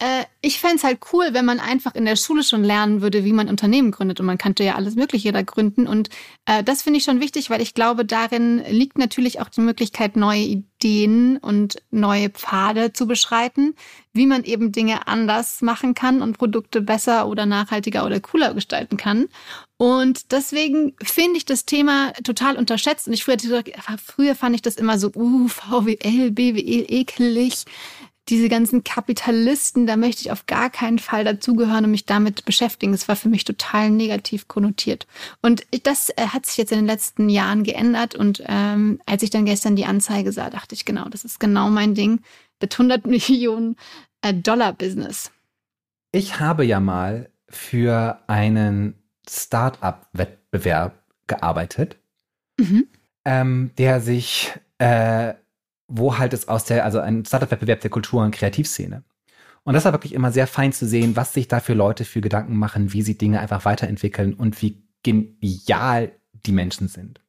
äh, 0.00 0.24
ich 0.40 0.60
fände 0.60 0.76
es 0.76 0.84
halt 0.84 1.00
cool, 1.12 1.28
wenn 1.32 1.44
man 1.44 1.60
einfach 1.60 1.94
in 1.94 2.06
der 2.06 2.16
Schule 2.16 2.42
schon 2.42 2.64
lernen 2.64 3.02
würde, 3.02 3.24
wie 3.24 3.34
man 3.34 3.48
Unternehmen 3.48 3.90
gründet. 3.90 4.18
Und 4.18 4.26
man 4.26 4.38
könnte 4.38 4.64
ja 4.64 4.74
alles 4.74 4.96
Mögliche 4.96 5.30
da 5.30 5.42
gründen. 5.42 5.86
Und 5.86 6.08
äh, 6.46 6.64
das 6.64 6.82
finde 6.82 6.98
ich 6.98 7.04
schon 7.04 7.20
wichtig, 7.20 7.50
weil 7.50 7.60
ich 7.60 7.74
glaube, 7.74 8.06
darin 8.06 8.62
liegt 8.70 8.96
natürlich 8.96 9.40
auch 9.40 9.50
die 9.50 9.60
Möglichkeit, 9.60 10.16
neue 10.16 10.40
Ideen 10.40 11.36
und 11.36 11.82
neue 11.90 12.30
Pfade 12.30 12.94
zu 12.94 13.06
beschreiten, 13.06 13.74
wie 14.14 14.26
man 14.26 14.44
eben 14.44 14.72
Dinge 14.72 15.06
anders 15.06 15.60
machen 15.60 15.94
kann 15.94 16.22
und 16.22 16.38
Produkte 16.38 16.80
besser 16.80 17.28
oder 17.28 17.44
nachhaltiger 17.44 18.06
oder 18.06 18.20
cooler 18.20 18.54
gestalten 18.54 18.96
kann. 18.96 19.28
Und 19.76 20.32
deswegen 20.32 20.94
finde 21.02 21.38
ich 21.38 21.44
das 21.44 21.64
Thema 21.64 22.12
total 22.24 22.56
unterschätzt. 22.56 23.06
Und 23.06 23.14
ich 23.14 23.24
früher, 23.24 23.38
früher 24.04 24.34
fand 24.34 24.54
ich 24.54 24.62
das 24.62 24.76
immer 24.76 24.98
so, 24.98 25.10
uh, 25.14 25.48
VWL, 25.48 26.30
BWL, 26.30 26.86
ekelig. 26.88 27.64
Diese 28.30 28.48
ganzen 28.48 28.84
Kapitalisten, 28.84 29.86
da 29.86 29.96
möchte 29.96 30.22
ich 30.22 30.30
auf 30.30 30.46
gar 30.46 30.70
keinen 30.70 31.00
Fall 31.00 31.24
dazugehören 31.24 31.84
und 31.84 31.90
mich 31.90 32.06
damit 32.06 32.44
beschäftigen. 32.44 32.94
Es 32.94 33.08
war 33.08 33.16
für 33.16 33.28
mich 33.28 33.44
total 33.44 33.90
negativ 33.90 34.48
konnotiert. 34.48 35.06
Und 35.42 35.66
das 35.82 36.10
äh, 36.10 36.28
hat 36.28 36.46
sich 36.46 36.56
jetzt 36.56 36.70
in 36.72 36.78
den 36.78 36.86
letzten 36.86 37.28
Jahren 37.28 37.64
geändert. 37.64 38.14
Und 38.14 38.42
ähm, 38.46 39.00
als 39.04 39.24
ich 39.24 39.30
dann 39.30 39.44
gestern 39.44 39.76
die 39.76 39.84
Anzeige 39.84 40.32
sah, 40.32 40.48
dachte 40.48 40.74
ich, 40.74 40.84
genau, 40.84 41.08
das 41.08 41.24
ist 41.24 41.40
genau 41.40 41.68
mein 41.70 41.94
Ding. 41.94 42.20
Das 42.60 42.70
100 42.72 43.06
Millionen 43.06 43.76
äh, 44.22 44.32
Dollar 44.32 44.72
Business. 44.72 45.32
Ich 46.12 46.40
habe 46.40 46.64
ja 46.64 46.80
mal 46.80 47.30
für 47.48 48.22
einen 48.26 48.94
Start-up-Wettbewerb 49.28 51.02
gearbeitet, 51.26 51.98
mhm. 52.58 52.86
ähm, 53.24 53.70
der 53.78 54.00
sich, 54.00 54.52
äh, 54.78 55.34
wo 55.90 56.18
halt 56.18 56.32
es 56.32 56.48
aus 56.48 56.64
der, 56.64 56.84
also 56.84 57.00
ein 57.00 57.24
Start-up-Wettbewerb 57.24 57.80
der 57.80 57.90
Kultur- 57.90 58.22
und 58.22 58.30
Kreativszene. 58.30 59.02
Und 59.64 59.74
das 59.74 59.84
war 59.84 59.92
wirklich 59.92 60.14
immer 60.14 60.32
sehr 60.32 60.46
fein 60.46 60.72
zu 60.72 60.86
sehen, 60.86 61.16
was 61.16 61.34
sich 61.34 61.48
da 61.48 61.60
für 61.60 61.74
Leute 61.74 62.04
für 62.04 62.20
Gedanken 62.20 62.56
machen, 62.56 62.92
wie 62.92 63.02
sie 63.02 63.18
Dinge 63.18 63.40
einfach 63.40 63.64
weiterentwickeln 63.64 64.32
und 64.32 64.60
wie 64.62 64.82
genial 65.02 66.12
die 66.46 66.52
Menschen 66.52 66.88
sind. 66.88 67.20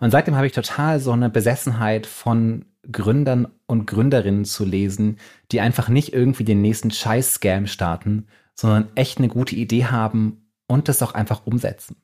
Und 0.00 0.10
seitdem 0.10 0.34
habe 0.34 0.46
ich 0.46 0.52
total 0.52 0.98
so 0.98 1.12
eine 1.12 1.30
Besessenheit 1.30 2.06
von 2.06 2.64
Gründern 2.90 3.48
und 3.66 3.86
Gründerinnen 3.86 4.44
zu 4.44 4.64
lesen, 4.64 5.18
die 5.52 5.60
einfach 5.60 5.88
nicht 5.88 6.12
irgendwie 6.12 6.44
den 6.44 6.62
nächsten 6.62 6.90
Scheiß-Scam 6.90 7.66
starten, 7.66 8.26
sondern 8.54 8.88
echt 8.94 9.18
eine 9.18 9.28
gute 9.28 9.54
Idee 9.54 9.86
haben 9.86 10.48
und 10.66 10.88
das 10.88 11.02
auch 11.02 11.14
einfach 11.14 11.46
umsetzen. 11.46 11.96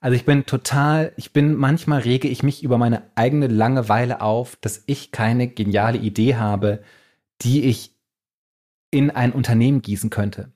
Also 0.00 0.14
ich 0.16 0.24
bin 0.24 0.46
total, 0.46 1.12
ich 1.16 1.32
bin, 1.32 1.54
manchmal 1.54 2.00
rege 2.00 2.28
ich 2.28 2.42
mich 2.42 2.62
über 2.62 2.78
meine 2.78 3.02
eigene 3.14 3.46
Langeweile 3.46 4.20
auf, 4.20 4.56
dass 4.56 4.82
ich 4.86 5.10
keine 5.10 5.48
geniale 5.48 5.98
Idee 5.98 6.36
habe, 6.36 6.82
die 7.42 7.64
ich 7.64 7.92
in 8.90 9.10
ein 9.10 9.32
Unternehmen 9.32 9.82
gießen 9.82 10.10
könnte. 10.10 10.52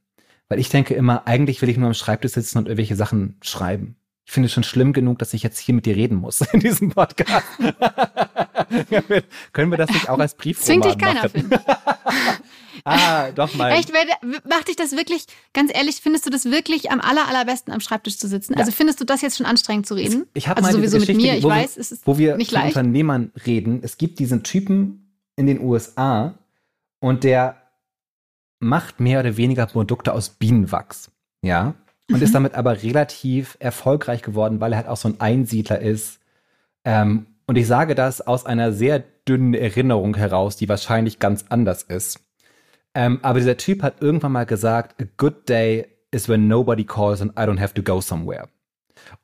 Weil 0.49 0.59
ich 0.59 0.69
denke 0.69 0.95
immer, 0.95 1.27
eigentlich 1.27 1.63
will 1.63 1.69
ich 1.69 1.77
nur 1.77 1.89
am 1.89 1.95
Schreibtisch 1.95 2.33
sitzen 2.33 2.59
und 2.59 2.67
irgendwelche 2.67 2.97
Sachen 2.97 3.37
schreiben. 3.43 3.97
Ich 4.25 4.33
finde 4.33 4.47
es 4.47 4.53
schon 4.53 4.63
schlimm 4.63 4.93
genug, 4.93 5.19
dass 5.19 5.35
ich 5.35 5.43
jetzt 5.43 5.59
hier 5.59 5.75
mit 5.75 5.87
dir 5.87 5.97
reden 5.97 6.17
muss 6.17 6.41
in 6.53 6.61
diesem 6.61 6.91
Podcast. 6.91 7.47
Können 9.53 9.71
wir 9.71 9.79
das 9.79 9.91
nicht 9.91 10.09
auch 10.09 10.19
als 10.19 10.35
Brief 10.35 10.61
Zwingt 10.61 10.85
dich 10.85 10.99
keiner, 10.99 11.23
machen? 11.23 11.51
Ah, 12.85 13.31
doch 13.33 13.55
mal. 13.55 13.73
Echt, 13.73 13.93
macht 14.49 14.69
dich 14.69 14.77
das 14.77 14.93
wirklich, 14.93 15.27
ganz 15.53 15.71
ehrlich, 15.75 15.97
findest 15.97 16.27
du 16.27 16.31
das 16.31 16.47
wirklich 16.47 16.91
am 16.91 17.01
aller, 17.01 17.29
allerbesten 17.29 17.73
am 17.73 17.81
Schreibtisch 17.81 18.19
zu 18.19 18.29
sitzen? 18.29 18.55
Ja. 18.55 18.61
Also 18.61 18.73
findest 18.73 19.01
du 19.01 19.05
das 19.05 19.23
jetzt 19.23 19.37
schon 19.37 19.47
anstrengend 19.47 19.87
zu 19.87 19.95
reden? 19.95 20.27
Ich 20.35 20.49
habe 20.49 20.63
also 20.63 20.79
mal 20.79 20.89
sowieso 20.89 20.99
mit 20.99 21.17
mir, 21.17 21.37
ich 21.37 21.45
wo 21.45 21.49
weiß, 21.49 21.77
es 21.77 21.93
ist 21.93 22.07
wo 22.07 22.19
wir 22.19 22.37
nicht 22.37 22.53
leicht. 22.53 22.77
Unternehmern 22.77 23.33
reden. 23.47 23.81
Es 23.83 23.99
gibt 23.99 24.19
diesen 24.19 24.43
Typen 24.43 25.13
in 25.37 25.47
den 25.47 25.61
USA 25.61 26.35
und 27.01 27.25
der 27.25 27.57
macht 28.59 29.01
mehr 29.01 29.21
oder 29.21 29.37
weniger 29.37 29.67
Produkte 29.67 30.13
aus 30.13 30.31
Bienenwachs. 30.31 31.11
Ja. 31.43 31.75
Und 32.11 32.19
mhm. 32.19 32.23
ist 32.23 32.35
damit 32.35 32.55
aber 32.55 32.83
relativ 32.83 33.57
erfolgreich 33.61 34.23
geworden, 34.23 34.61
weil 34.61 34.73
er 34.73 34.79
halt 34.79 34.89
auch 34.89 34.97
so 34.97 35.09
ein 35.09 35.21
Einsiedler 35.21 35.81
ist. 35.81 36.21
Ähm, 36.85 37.27
und 37.47 37.57
ich 37.57 37.67
sage 37.67 37.95
das 37.95 38.21
aus 38.21 38.47
einer 38.47 38.73
sehr 38.73 39.03
dünnen 39.27 39.55
Erinnerung 39.55 40.15
heraus, 40.17 40.57
die 40.57 40.69
wahrscheinlich 40.69 41.19
ganz 41.19 41.47
anders 41.49 41.83
ist. 41.83 42.21
Ähm, 42.95 43.21
aber 43.23 43.39
dieser 43.39 43.57
Typ 43.57 43.83
hat 43.83 44.03
irgendwann 44.03 44.33
mal 44.33 44.47
gesagt, 44.47 45.01
a 45.01 45.07
good 45.17 45.49
day 45.49 45.87
is 46.11 46.29
when 46.29 46.49
nobody 46.49 46.85
calls 46.85 47.21
and 47.21 47.33
I 47.33 47.43
don't 47.43 47.61
have 47.61 47.75
to 47.75 47.83
go 47.83 48.01
somewhere. 48.01 48.49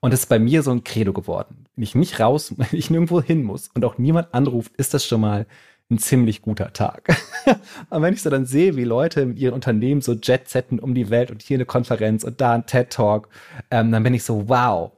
Und 0.01 0.13
das 0.13 0.21
ist 0.21 0.29
bei 0.29 0.39
mir 0.39 0.63
so 0.63 0.71
ein 0.71 0.85
Credo 0.85 1.13
geworden. 1.13 1.67
Wenn 1.75 1.83
ich 1.83 1.95
nicht 1.95 2.21
raus, 2.21 2.55
wenn 2.57 2.79
ich 2.79 2.91
nirgendwo 2.91 3.21
hin 3.23 3.43
muss 3.43 3.69
und 3.75 3.85
auch 3.85 3.99
niemand 3.99 4.33
anruft, 4.35 4.75
ist 4.77 4.95
das 4.95 5.05
schon 5.05 5.21
mal 5.21 5.47
ein 5.91 5.99
ziemlich 5.99 6.43
guter 6.43 6.73
Tag. 6.73 7.17
und 7.91 8.03
wenn 8.03 8.15
ich 8.15 8.23
so 8.23 8.31
dann 8.31 8.47
sehe, 8.47 8.77
wie 8.77 8.85
Leute 8.85 9.25
mit 9.25 9.39
ihren 9.39 9.55
Unternehmen 9.55 10.01
so 10.01 10.15
Jet-Setten 10.15 10.81
um 10.81 10.95
die 10.95 11.11
Welt 11.11 11.31
und 11.31 11.43
hier 11.43 11.57
eine 11.57 11.65
Konferenz 11.65 12.25
und 12.25 12.41
da 12.41 12.55
ein 12.55 12.67
TED-Talk, 12.67 13.29
ähm, 13.71 13.93
dann 13.93 14.03
bin 14.03 14.15
ich 14.15 14.25
so, 14.25 14.49
wow, 14.49 14.93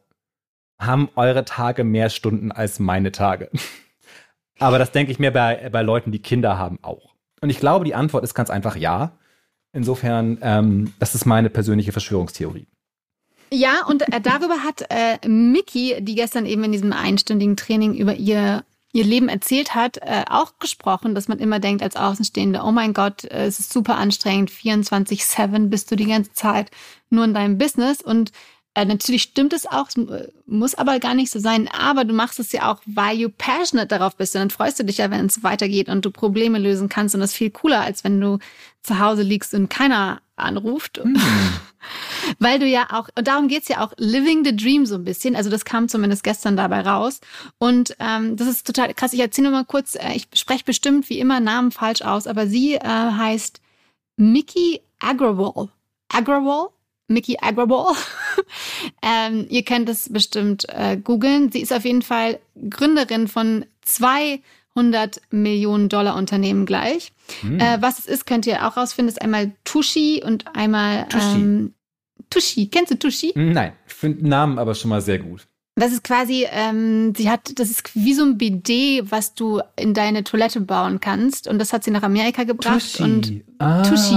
haben 0.81 1.11
eure 1.17 1.45
Tage 1.45 1.85
mehr 1.85 2.09
Stunden 2.09 2.53
als 2.53 2.79
meine 2.79 3.13
Tage. 3.13 3.51
Aber 4.59 4.79
das 4.79 4.91
denke 4.91 5.13
ich 5.13 5.19
mir 5.19 5.31
bei, 5.31 5.69
bei 5.71 5.83
Leuten, 5.83 6.11
die 6.11 6.23
Kinder 6.23 6.59
haben, 6.59 6.79
auch. 6.83 7.08
Und 7.41 7.51
ich 7.51 7.61
glaube, 7.61 7.85
die 7.85 7.95
Antwort 7.95 8.25
ist 8.25 8.35
ganz 8.35 8.51
einfach 8.51 8.77
ja. 8.77 9.13
Insofern, 9.73 10.39
ähm, 10.43 10.95
das 10.99 11.15
ist 11.15 11.27
meine 11.27 11.51
persönliche 11.51 11.93
Verschwörungstheorie. 11.93 12.67
Ja, 13.51 13.85
und 13.87 14.03
äh, 14.13 14.21
darüber 14.21 14.63
hat 14.65 14.85
äh, 14.91 15.27
Mickey, 15.27 15.97
die 16.01 16.15
gestern 16.15 16.47
eben 16.47 16.65
in 16.65 16.73
diesem 16.73 16.93
einstündigen 16.93 17.57
Training 17.57 17.95
über 17.95 18.15
ihr 18.15 18.65
ihr 18.93 19.05
Leben 19.05 19.29
erzählt 19.29 19.75
hat, 19.75 19.99
äh, 19.99 20.25
auch 20.31 20.59
gesprochen, 20.59 21.15
dass 21.15 21.29
man 21.29 21.39
immer 21.39 21.61
denkt 21.61 21.83
als 21.83 21.97
Außenstehende, 21.97 22.63
oh 22.65 22.73
mein 22.73 22.95
Gott, 22.95 23.25
äh, 23.25 23.47
es 23.47 23.61
ist 23.61 23.73
super 23.73 23.97
anstrengend, 23.97 24.51
24-7 24.51 25.69
bist 25.69 25.91
du 25.91 25.97
die 25.97 26.07
ganze 26.07 26.33
Zeit 26.33 26.71
nur 27.11 27.25
in 27.25 27.35
deinem 27.35 27.59
Business 27.59 28.01
und 28.01 28.33
äh, 28.79 28.85
natürlich 28.85 29.23
stimmt 29.23 29.53
es 29.53 29.67
auch, 29.67 29.89
muss 30.47 30.75
aber 30.75 31.01
gar 31.01 31.15
nicht 31.15 31.33
so 31.33 31.41
sein, 31.41 31.69
aber 31.69 32.05
du 32.05 32.15
machst 32.15 32.39
es 32.39 32.53
ja 32.53 32.71
auch, 32.71 32.81
weil 32.87 33.19
du 33.19 33.29
passionate 33.29 33.89
darauf 33.89 34.17
bist 34.17 34.35
und 34.35 34.41
dann 34.41 34.51
freust 34.51 34.79
du 34.79 34.85
dich 34.85 34.99
ja, 34.99 35.11
wenn 35.11 35.27
es 35.27 35.43
weitergeht 35.43 35.89
und 35.89 36.05
du 36.05 36.11
Probleme 36.11 36.59
lösen 36.59 36.89
kannst 36.89 37.15
und 37.15 37.21
das 37.21 37.31
ist 37.31 37.37
viel 37.37 37.51
cooler, 37.51 37.81
als 37.81 38.05
wenn 38.05 38.21
du 38.21 38.39
zu 38.83 39.01
Hause 39.01 39.23
liegst 39.23 39.53
und 39.55 39.69
keiner 39.69 40.21
anruft. 40.37 41.05
Mhm. 41.05 41.21
Weil 42.39 42.59
du 42.59 42.67
ja 42.67 42.89
auch, 42.93 43.09
und 43.17 43.27
darum 43.27 43.49
geht's 43.49 43.69
ja 43.69 43.85
auch, 43.85 43.93
living 43.97 44.45
the 44.45 44.55
dream 44.55 44.87
so 44.87 44.95
ein 44.95 45.05
bisschen. 45.05 45.35
Also 45.35 45.51
das 45.51 45.65
kam 45.65 45.89
zumindest 45.89 46.23
gestern 46.23 46.57
dabei 46.57 46.83
raus. 46.83 47.21
Und 47.59 47.97
ähm, 47.99 48.37
das 48.37 48.47
ist 48.47 48.67
total 48.67 48.93
krass. 48.95 49.13
Ich 49.13 49.21
erzähle 49.21 49.51
nur 49.51 49.59
mal 49.59 49.65
kurz, 49.65 49.95
äh, 49.95 50.13
ich 50.15 50.29
spreche 50.35 50.65
bestimmt 50.65 51.09
wie 51.09 51.19
immer 51.19 51.41
Namen 51.41 51.73
falsch 51.73 52.03
aus, 52.03 52.27
aber 52.27 52.47
sie 52.47 52.75
äh, 52.75 52.81
heißt 52.83 53.61
Mickey 54.17 54.83
Agrawal. 55.01 55.69
Agrawal? 56.09 56.69
Mickey 57.09 57.37
Agrawal. 57.41 57.95
ähm, 59.03 59.47
ihr 59.49 59.65
könnt 59.65 59.89
es 59.89 60.13
bestimmt 60.13 60.67
äh, 60.69 60.97
googeln. 60.97 61.51
Sie 61.51 61.61
ist 61.61 61.73
auf 61.73 61.85
jeden 61.85 62.03
Fall 62.03 62.39
Gründerin 62.71 63.29
von 63.29 63.65
zwei 63.83 64.41
100 64.77 65.21
Millionen 65.31 65.89
Dollar 65.89 66.17
Unternehmen 66.17 66.67
gleich. 66.67 67.13
Hm. 67.41 67.59
Äh, 67.59 67.79
was 67.81 67.99
es 67.99 68.07
ist, 68.07 68.27
könnt 68.27 68.47
ihr 68.47 68.67
auch 68.67 68.77
rausfinden. 68.77 69.09
Das 69.09 69.17
ist 69.17 69.23
einmal 69.23 69.53
Tushi 69.65 70.23
und 70.25 70.55
einmal 70.55 71.09
Tushi. 71.09 71.37
Ähm, 71.37 71.75
Tushi. 72.31 72.69
Kennst 72.69 72.93
du 72.93 72.99
Tushi? 72.99 73.33
Nein, 73.35 73.73
ich 73.87 73.95
finde 73.95 74.19
den 74.19 74.29
Namen 74.29 74.59
aber 74.59 74.75
schon 74.75 74.91
mal 74.91 75.01
sehr 75.01 75.19
gut. 75.19 75.47
Das 75.75 75.93
ist 75.93 76.03
quasi, 76.03 76.45
ähm, 76.51 77.15
sie 77.17 77.31
hat, 77.31 77.53
das 77.61 77.71
ist 77.71 77.95
wie 77.95 78.13
so 78.13 78.25
ein 78.25 78.37
BD, 78.37 79.03
was 79.11 79.35
du 79.35 79.61
in 79.77 79.95
deine 79.95 80.25
Toilette 80.25 80.61
bauen 80.61 80.99
kannst. 80.99 81.47
Und 81.47 81.61
das 81.61 81.73
hat 81.73 81.85
sie 81.85 81.93
nach 81.93 82.03
Amerika 82.03 82.43
gebracht. 82.45 82.97
Tushi. 82.97 83.03
Und 83.03 83.43
ah. 83.59 83.83
Tushi. 83.83 84.17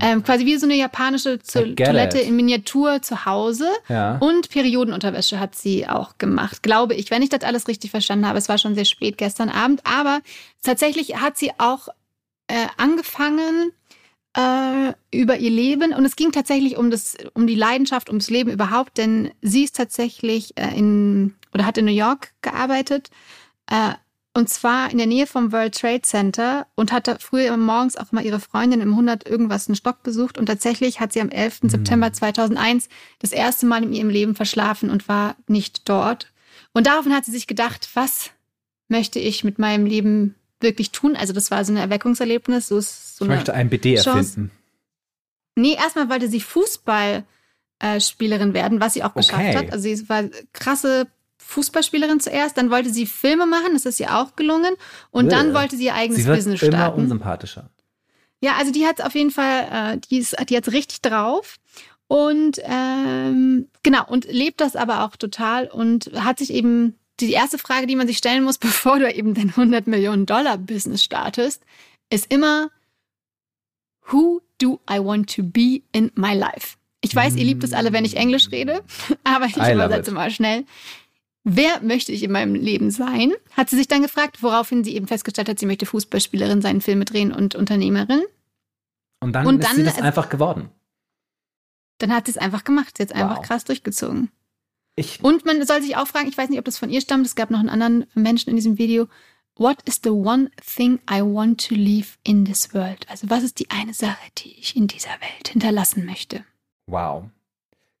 Ähm, 0.00 0.22
quasi 0.22 0.46
wie 0.46 0.56
so 0.56 0.66
eine 0.66 0.74
japanische 0.74 1.38
zu 1.40 1.74
Toilette 1.74 2.18
it. 2.18 2.26
in 2.26 2.36
Miniatur 2.36 3.02
zu 3.02 3.24
Hause. 3.26 3.68
Ja. 3.88 4.18
Und 4.18 4.50
Periodenunterwäsche 4.50 5.40
hat 5.40 5.54
sie 5.54 5.88
auch 5.88 6.18
gemacht, 6.18 6.62
glaube 6.62 6.94
ich, 6.94 7.10
wenn 7.10 7.22
ich 7.22 7.28
das 7.28 7.42
alles 7.42 7.68
richtig 7.68 7.90
verstanden 7.90 8.26
habe. 8.26 8.38
Es 8.38 8.48
war 8.48 8.58
schon 8.58 8.74
sehr 8.74 8.84
spät 8.84 9.18
gestern 9.18 9.48
Abend. 9.48 9.80
Aber 9.84 10.20
tatsächlich 10.62 11.16
hat 11.16 11.36
sie 11.36 11.52
auch 11.58 11.88
äh, 12.48 12.66
angefangen, 12.76 13.72
äh, 14.36 14.92
über 15.10 15.38
ihr 15.38 15.50
Leben 15.50 15.94
und 15.94 16.04
es 16.04 16.14
ging 16.14 16.30
tatsächlich 16.30 16.76
um 16.76 16.90
das, 16.90 17.16
um 17.32 17.46
die 17.46 17.54
Leidenschaft, 17.54 18.08
ums 18.08 18.28
Leben 18.28 18.50
überhaupt, 18.50 18.98
denn 18.98 19.30
sie 19.40 19.64
ist 19.64 19.76
tatsächlich 19.76 20.56
äh, 20.58 20.76
in 20.76 21.34
oder 21.54 21.64
hat 21.64 21.78
in 21.78 21.86
New 21.86 21.92
York 21.92 22.32
gearbeitet 22.42 23.10
äh, 23.70 23.94
und 24.36 24.48
zwar 24.50 24.90
in 24.90 24.98
der 24.98 25.06
Nähe 25.06 25.26
vom 25.26 25.50
World 25.50 25.78
Trade 25.78 26.02
Center 26.02 26.66
und 26.74 26.92
hatte 26.92 27.16
früher 27.20 27.56
morgens 27.56 27.96
auch 27.96 28.12
mal 28.12 28.22
ihre 28.22 28.38
Freundin 28.38 28.82
im 28.82 28.90
100 28.90 29.26
irgendwas 29.26 29.66
einen 29.66 29.76
Stock 29.76 30.02
besucht 30.02 30.36
und 30.36 30.44
tatsächlich 30.44 31.00
hat 31.00 31.14
sie 31.14 31.22
am 31.22 31.30
11. 31.30 31.62
Mhm. 31.62 31.70
September 31.70 32.12
2001 32.12 32.90
das 33.18 33.32
erste 33.32 33.64
Mal 33.64 33.82
in 33.82 33.94
ihrem 33.94 34.10
Leben 34.10 34.34
verschlafen 34.34 34.90
und 34.90 35.08
war 35.08 35.36
nicht 35.48 35.88
dort. 35.88 36.34
Und 36.74 36.86
daraufhin 36.86 37.14
hat 37.14 37.24
sie 37.24 37.32
sich 37.32 37.46
gedacht, 37.46 37.88
was 37.94 38.28
möchte 38.88 39.18
ich 39.18 39.42
mit 39.42 39.58
meinem 39.58 39.86
Leben 39.86 40.34
wirklich 40.60 40.92
tun. 40.92 41.16
Also 41.16 41.32
das 41.32 41.50
war 41.50 41.64
so 41.64 41.72
ein 41.72 41.78
Erweckungserlebnis. 41.78 42.68
So 42.68 42.76
ist 42.76 43.16
so 43.16 43.24
ich 43.24 43.30
möchte 43.30 43.54
ein 43.54 43.70
BD 43.70 43.94
Chance. 43.94 44.10
erfinden. 44.10 44.50
Nee, 45.54 45.76
erstmal 45.76 46.10
wollte 46.10 46.28
sie 46.28 46.42
Fußballspielerin 46.42 48.52
werden, 48.52 48.80
was 48.80 48.92
sie 48.92 49.02
auch 49.02 49.14
geschafft 49.14 49.40
okay. 49.40 49.56
hat. 49.56 49.72
Also 49.72 49.84
sie 49.84 50.06
war 50.10 50.24
krasse 50.52 51.06
Fußballspielerin 51.46 52.20
zuerst, 52.20 52.58
dann 52.58 52.70
wollte 52.70 52.90
sie 52.90 53.06
Filme 53.06 53.46
machen, 53.46 53.72
das 53.72 53.86
ist 53.86 54.00
ihr 54.00 54.16
auch 54.16 54.34
gelungen. 54.36 54.74
Und 55.10 55.30
ja. 55.30 55.38
dann 55.38 55.54
wollte 55.54 55.76
sie 55.76 55.84
ihr 55.86 55.94
eigenes 55.94 56.22
sie 56.22 56.26
wird 56.26 56.36
Business 56.36 56.58
starten. 56.58 56.76
Immer 56.76 56.94
unsympathischer. 56.94 57.70
Ja, 58.40 58.56
also 58.56 58.72
die 58.72 58.84
hat 58.84 59.00
auf 59.00 59.14
jeden 59.14 59.30
Fall, 59.30 59.94
äh, 59.94 59.98
die, 59.98 60.18
ist, 60.18 60.36
die 60.48 60.56
hat 60.56 60.68
richtig 60.72 61.02
drauf. 61.02 61.56
Und 62.08 62.60
ähm, 62.64 63.68
genau, 63.82 64.06
und 64.06 64.30
lebt 64.30 64.60
das 64.60 64.76
aber 64.76 65.04
auch 65.04 65.16
total 65.16 65.68
und 65.68 66.10
hat 66.14 66.38
sich 66.38 66.52
eben 66.52 66.94
die 67.20 67.32
erste 67.32 67.58
Frage, 67.58 67.86
die 67.86 67.96
man 67.96 68.06
sich 68.06 68.18
stellen 68.18 68.44
muss, 68.44 68.58
bevor 68.58 68.98
du 68.98 69.12
eben 69.12 69.34
dein 69.34 69.50
100 69.50 69.86
Millionen 69.86 70.26
Dollar 70.26 70.58
Business 70.58 71.02
startest, 71.02 71.62
ist 72.10 72.32
immer, 72.32 72.70
who 74.10 74.40
do 74.60 74.80
I 74.90 74.98
want 74.98 75.34
to 75.36 75.42
be 75.42 75.82
in 75.92 76.10
my 76.14 76.34
life? 76.34 76.76
Ich 77.02 77.14
weiß, 77.14 77.36
ihr 77.36 77.44
liebt 77.44 77.62
es 77.62 77.72
alle, 77.72 77.92
wenn 77.92 78.04
ich 78.04 78.16
Englisch 78.16 78.50
rede, 78.50 78.82
aber 79.24 79.46
ich 79.46 79.56
übersetze 79.56 80.10
mal 80.10 80.30
schnell. 80.30 80.64
Wer 81.48 81.80
möchte 81.80 82.10
ich 82.10 82.24
in 82.24 82.32
meinem 82.32 82.56
Leben 82.56 82.90
sein? 82.90 83.32
Hat 83.52 83.70
sie 83.70 83.76
sich 83.76 83.86
dann 83.86 84.02
gefragt, 84.02 84.42
woraufhin 84.42 84.82
sie 84.82 84.96
eben 84.96 85.06
festgestellt 85.06 85.48
hat, 85.48 85.60
sie 85.60 85.66
möchte 85.66 85.86
Fußballspielerin 85.86 86.60
sein, 86.60 86.80
Filme 86.80 87.04
drehen 87.04 87.30
und 87.32 87.54
Unternehmerin. 87.54 88.24
Und 89.20 89.32
dann, 89.32 89.46
und 89.46 89.62
dann 89.62 89.70
ist 89.70 89.76
sie 89.76 89.84
das 89.84 90.00
einfach 90.00 90.28
geworden. 90.28 90.70
Dann 91.98 92.12
hat 92.12 92.26
sie 92.26 92.32
es 92.32 92.36
einfach 92.36 92.64
gemacht. 92.64 92.96
Sie 92.96 93.04
hat 93.04 93.12
es 93.12 93.16
wow. 93.16 93.30
einfach 93.30 93.42
krass 93.42 93.62
durchgezogen. 93.62 94.32
Ich 94.96 95.22
und 95.22 95.44
man 95.44 95.64
soll 95.64 95.82
sich 95.82 95.96
auch 95.96 96.08
fragen, 96.08 96.26
ich 96.26 96.36
weiß 96.36 96.48
nicht, 96.48 96.58
ob 96.58 96.64
das 96.64 96.78
von 96.78 96.90
ihr 96.90 97.00
stammt, 97.00 97.24
es 97.24 97.36
gab 97.36 97.50
noch 97.50 97.60
einen 97.60 97.68
anderen 97.68 98.06
Menschen 98.14 98.50
in 98.50 98.56
diesem 98.56 98.76
Video. 98.76 99.06
What 99.54 99.76
is 99.84 100.00
the 100.02 100.10
one 100.10 100.50
thing 100.74 100.98
I 101.08 101.20
want 101.20 101.64
to 101.68 101.76
leave 101.76 102.16
in 102.24 102.44
this 102.44 102.74
world? 102.74 103.08
Also 103.08 103.30
was 103.30 103.44
ist 103.44 103.60
die 103.60 103.70
eine 103.70 103.94
Sache, 103.94 104.18
die 104.38 104.58
ich 104.58 104.74
in 104.74 104.88
dieser 104.88 105.10
Welt 105.20 105.46
hinterlassen 105.46 106.06
möchte? 106.06 106.44
Wow. 106.86 107.30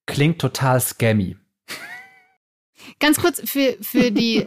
Klingt 0.06 0.40
total 0.40 0.80
scammy. 0.80 1.36
Ganz 3.00 3.18
kurz 3.18 3.40
für, 3.44 3.76
für 3.80 4.10
die 4.10 4.38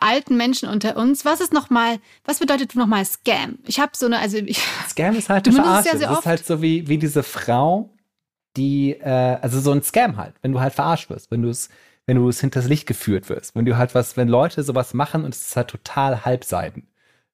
alten 0.00 0.36
Menschen 0.36 0.68
unter 0.68 0.96
uns, 0.96 1.24
was 1.24 1.40
ist 1.40 1.52
nochmal, 1.52 1.98
was 2.24 2.38
bedeutet 2.38 2.74
nochmal 2.74 3.04
Scam? 3.04 3.58
Ich 3.66 3.80
habe 3.80 3.92
so 3.94 4.06
eine, 4.06 4.18
also 4.18 4.38
ich, 4.38 4.58
Scam 4.88 5.16
ist 5.16 5.28
halt 5.28 5.46
eine 5.46 5.56
Verarsche. 5.56 5.98
Ja 5.98 6.08
das 6.08 6.18
ist 6.20 6.26
halt 6.26 6.46
so 6.46 6.62
wie, 6.62 6.88
wie 6.88 6.98
diese 6.98 7.22
Frau, 7.22 7.90
die, 8.56 8.92
äh, 8.92 9.38
also 9.40 9.60
so 9.60 9.72
ein 9.72 9.82
Scam 9.82 10.16
halt, 10.16 10.34
wenn 10.42 10.52
du 10.52 10.60
halt 10.60 10.72
verarscht 10.72 11.10
wirst, 11.10 11.30
wenn 11.30 11.42
du 11.42 11.48
es, 11.48 11.68
wenn 12.06 12.16
du 12.16 12.28
es 12.28 12.40
hinters 12.40 12.66
Licht 12.68 12.86
geführt 12.86 13.28
wirst, 13.28 13.54
wenn 13.54 13.64
du 13.64 13.76
halt 13.76 13.94
was, 13.94 14.16
wenn 14.16 14.28
Leute 14.28 14.62
sowas 14.62 14.94
machen 14.94 15.24
und 15.24 15.34
es 15.34 15.48
ist 15.48 15.56
halt 15.56 15.68
total 15.68 16.24
halbseiten. 16.24 16.88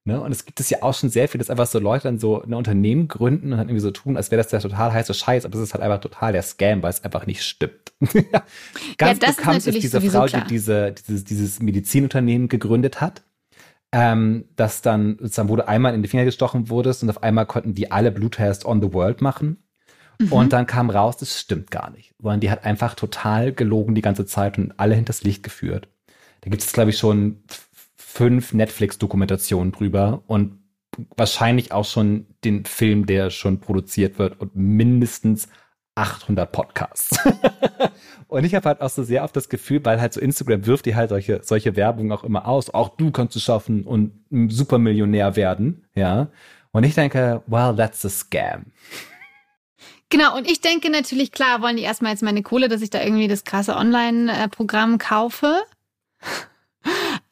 Ne? 0.05 0.21
Und 0.21 0.33
es 0.33 0.45
gibt 0.45 0.59
es 0.59 0.69
ja 0.69 0.83
auch 0.83 0.95
schon 0.95 1.11
sehr 1.11 1.29
viel, 1.29 1.39
dass 1.39 1.49
einfach 1.49 1.67
so 1.67 1.79
Leute 1.79 2.05
dann 2.05 2.19
so 2.19 2.43
ein 2.43 2.55
Unternehmen 2.55 3.07
gründen 3.07 3.53
und 3.53 3.59
dann 3.59 3.69
irgendwie 3.69 3.81
so 3.81 3.93
tun, 3.93 4.17
als 4.17 4.33
wäre 4.33 4.43
das 4.43 4.51
der 4.51 4.59
total 4.59 4.93
heiße 4.93 5.15
Scheiß, 5.15 5.45
aber 5.45 5.55
es 5.55 5.61
ist 5.61 5.75
halt 5.75 5.83
einfach 5.83 6.01
total 6.01 6.33
der 6.33 6.43
Scam, 6.43 6.83
weil 6.83 6.91
es 6.91 7.05
einfach 7.05 7.27
nicht 7.27 7.45
stimmt. 7.45 7.93
Ganz 8.99 9.21
ja, 9.23 9.31
bekannt 9.31 9.59
ist, 9.59 9.69
ist 9.69 9.83
diese 9.83 10.01
Frau, 10.01 10.27
klar. 10.27 10.43
die 10.43 10.49
diese, 10.49 10.93
dieses, 10.93 11.25
dieses 11.25 11.61
Medizinunternehmen 11.61 12.49
gegründet 12.49 13.01
hat. 13.01 13.23
Ähm, 13.95 14.47
das 14.57 14.81
dann 14.81 15.19
sozusagen, 15.21 15.51
wo 15.51 15.57
du 15.57 15.69
einmal 15.69 15.95
in 15.95 16.03
die 16.03 16.09
Finger 16.09 16.25
gestochen 16.25 16.71
wurdest 16.71 17.03
und 17.03 17.11
auf 17.11 17.23
einmal 17.23 17.47
konnten 17.47 17.75
die 17.75 17.93
alle 17.93 18.11
Bluttests 18.11 18.65
on 18.65 18.81
the 18.81 18.93
world 18.93 19.21
machen. 19.21 19.63
Mhm. 20.19 20.33
Und 20.33 20.53
dann 20.53 20.67
kam 20.67 20.91
raus, 20.91 21.19
das 21.19 21.39
stimmt 21.39 21.71
gar 21.71 21.91
nicht. 21.91 22.15
Sondern 22.19 22.41
die 22.41 22.51
hat 22.51 22.65
einfach 22.65 22.95
total 22.95 23.53
gelogen 23.53 23.95
die 23.95 24.03
ganze 24.03 24.27
Zeit 24.27 24.59
und 24.59 24.73
alle 24.79 24.95
hinters 24.95 25.23
Licht 25.23 25.43
geführt. 25.43 25.89
Da 26.41 26.51
gibt 26.51 26.63
es, 26.63 26.73
glaube 26.73 26.91
ich, 26.91 26.99
schon 26.99 27.45
fünf 28.13 28.53
Netflix-Dokumentationen 28.53 29.73
drüber 29.73 30.23
und 30.27 30.59
wahrscheinlich 31.17 31.73
auch 31.73 31.87
schon 31.87 32.27
den 32.45 32.67
Film, 32.67 33.07
der 33.07 33.31
schon 33.31 33.61
produziert 33.61 34.19
wird 34.19 34.39
und 34.39 34.55
mindestens 34.55 35.49
800 35.95 36.53
Podcasts. 36.53 37.19
und 38.29 38.45
ich 38.45 38.55
habe 38.55 38.69
halt 38.69 38.83
auch 38.83 38.91
so 38.91 39.03
sehr 39.03 39.25
oft 39.25 39.35
das 39.35 39.49
Gefühl, 39.49 39.83
weil 39.85 39.99
halt 39.99 40.13
so 40.13 40.21
Instagram 40.21 40.67
wirft 40.67 40.85
dir 40.85 40.95
halt 40.95 41.09
solche, 41.09 41.41
solche 41.43 41.75
Werbung 41.75 42.13
auch 42.13 42.23
immer 42.23 42.47
aus. 42.47 42.69
Auch 42.69 42.91
du 42.97 43.11
kannst 43.11 43.35
es 43.37 43.45
schaffen 43.45 43.85
und 43.85 44.13
ein 44.31 44.51
Supermillionär 44.51 45.35
werden, 45.35 45.87
ja. 45.95 46.29
Und 46.71 46.85
ich 46.85 46.95
denke, 46.95 47.43
well, 47.47 47.75
that's 47.75 48.05
a 48.05 48.11
scam. 48.11 48.67
Genau, 50.11 50.37
und 50.37 50.51
ich 50.51 50.61
denke 50.61 50.91
natürlich, 50.91 51.33
klar, 51.33 51.63
wollen 51.63 51.77
die 51.77 51.83
erstmal 51.83 52.13
jetzt 52.13 52.23
meine 52.23 52.43
Kohle, 52.43 52.69
dass 52.69 52.83
ich 52.83 52.91
da 52.91 53.03
irgendwie 53.03 53.29
das 53.29 53.45
krasse 53.45 53.75
Online-Programm 53.77 54.99
kaufe. 54.99 55.63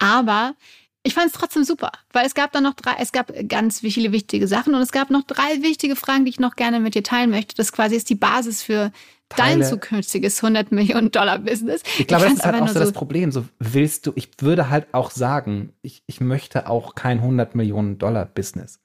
Aber 0.00 0.54
ich 1.02 1.14
fand 1.14 1.28
es 1.28 1.32
trotzdem 1.32 1.64
super, 1.64 1.92
weil 2.12 2.26
es 2.26 2.34
gab 2.34 2.52
dann 2.52 2.64
noch 2.64 2.74
drei, 2.74 2.96
es 2.98 3.12
gab 3.12 3.32
ganz 3.48 3.80
viele 3.80 4.12
wichtige 4.12 4.46
Sachen 4.48 4.74
und 4.74 4.82
es 4.82 4.92
gab 4.92 5.10
noch 5.10 5.22
drei 5.22 5.62
wichtige 5.62 5.96
Fragen, 5.96 6.24
die 6.24 6.30
ich 6.30 6.40
noch 6.40 6.56
gerne 6.56 6.80
mit 6.80 6.94
dir 6.94 7.02
teilen 7.02 7.30
möchte. 7.30 7.54
Das 7.54 7.72
quasi 7.72 7.96
ist 7.96 8.10
die 8.10 8.16
Basis 8.16 8.62
für 8.62 8.92
Teile. 9.30 9.60
dein 9.60 9.68
zukünftiges 9.68 10.42
100 10.42 10.72
Millionen 10.72 11.10
Dollar 11.10 11.38
Business. 11.38 11.82
Ich 11.98 12.06
glaube, 12.06 12.24
ich 12.24 12.32
das 12.32 12.40
ist 12.40 12.44
halt 12.44 12.60
auch 12.60 12.68
so 12.68 12.78
das 12.78 12.92
Problem. 12.92 13.32
So 13.32 13.46
willst 13.58 14.06
du, 14.06 14.12
ich 14.16 14.28
würde 14.40 14.68
halt 14.68 14.92
auch 14.92 15.10
sagen, 15.10 15.72
ich, 15.80 16.02
ich 16.06 16.20
möchte 16.20 16.68
auch 16.68 16.94
kein 16.94 17.18
100 17.18 17.54
Millionen 17.54 17.96
Dollar 17.98 18.26
Business. 18.26 18.80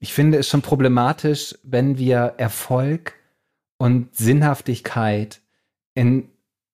Ich 0.00 0.12
finde 0.12 0.38
es 0.38 0.48
schon 0.48 0.62
problematisch, 0.62 1.56
wenn 1.62 1.98
wir 1.98 2.34
Erfolg 2.38 3.14
und 3.78 4.14
Sinnhaftigkeit 4.16 5.40
in 5.94 6.28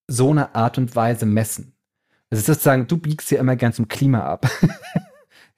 so 0.08 0.30
einer 0.30 0.54
Art 0.54 0.78
und 0.78 0.96
Weise 0.96 1.26
messen. 1.26 1.74
Es 2.32 2.38
ist 2.40 2.46
sozusagen, 2.46 2.86
du 2.86 2.96
biegst 2.96 3.28
hier 3.28 3.38
immer 3.38 3.56
gern 3.56 3.72
zum 3.72 3.88
Klima 3.88 4.20
ab. 4.20 4.48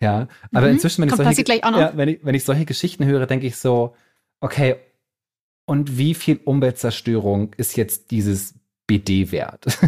Ja, 0.00 0.26
aber 0.52 0.66
Mhm. 0.66 0.72
inzwischen, 0.74 1.02
wenn 1.02 1.08
ich, 1.08 1.14
Kommt 1.14 1.24
solche, 1.36 1.44
ja, 1.80 1.92
wenn, 1.96 2.08
ich, 2.08 2.18
wenn 2.24 2.34
ich 2.34 2.44
solche 2.44 2.66
Geschichten 2.66 3.06
höre, 3.06 3.26
denke 3.26 3.46
ich 3.46 3.56
so, 3.56 3.94
okay, 4.40 4.76
und 5.66 5.96
wie 5.96 6.14
viel 6.14 6.40
Umweltzerstörung 6.44 7.54
ist 7.56 7.76
jetzt 7.76 8.10
dieses 8.10 8.54
BD 8.86 9.30
wert? 9.30 9.64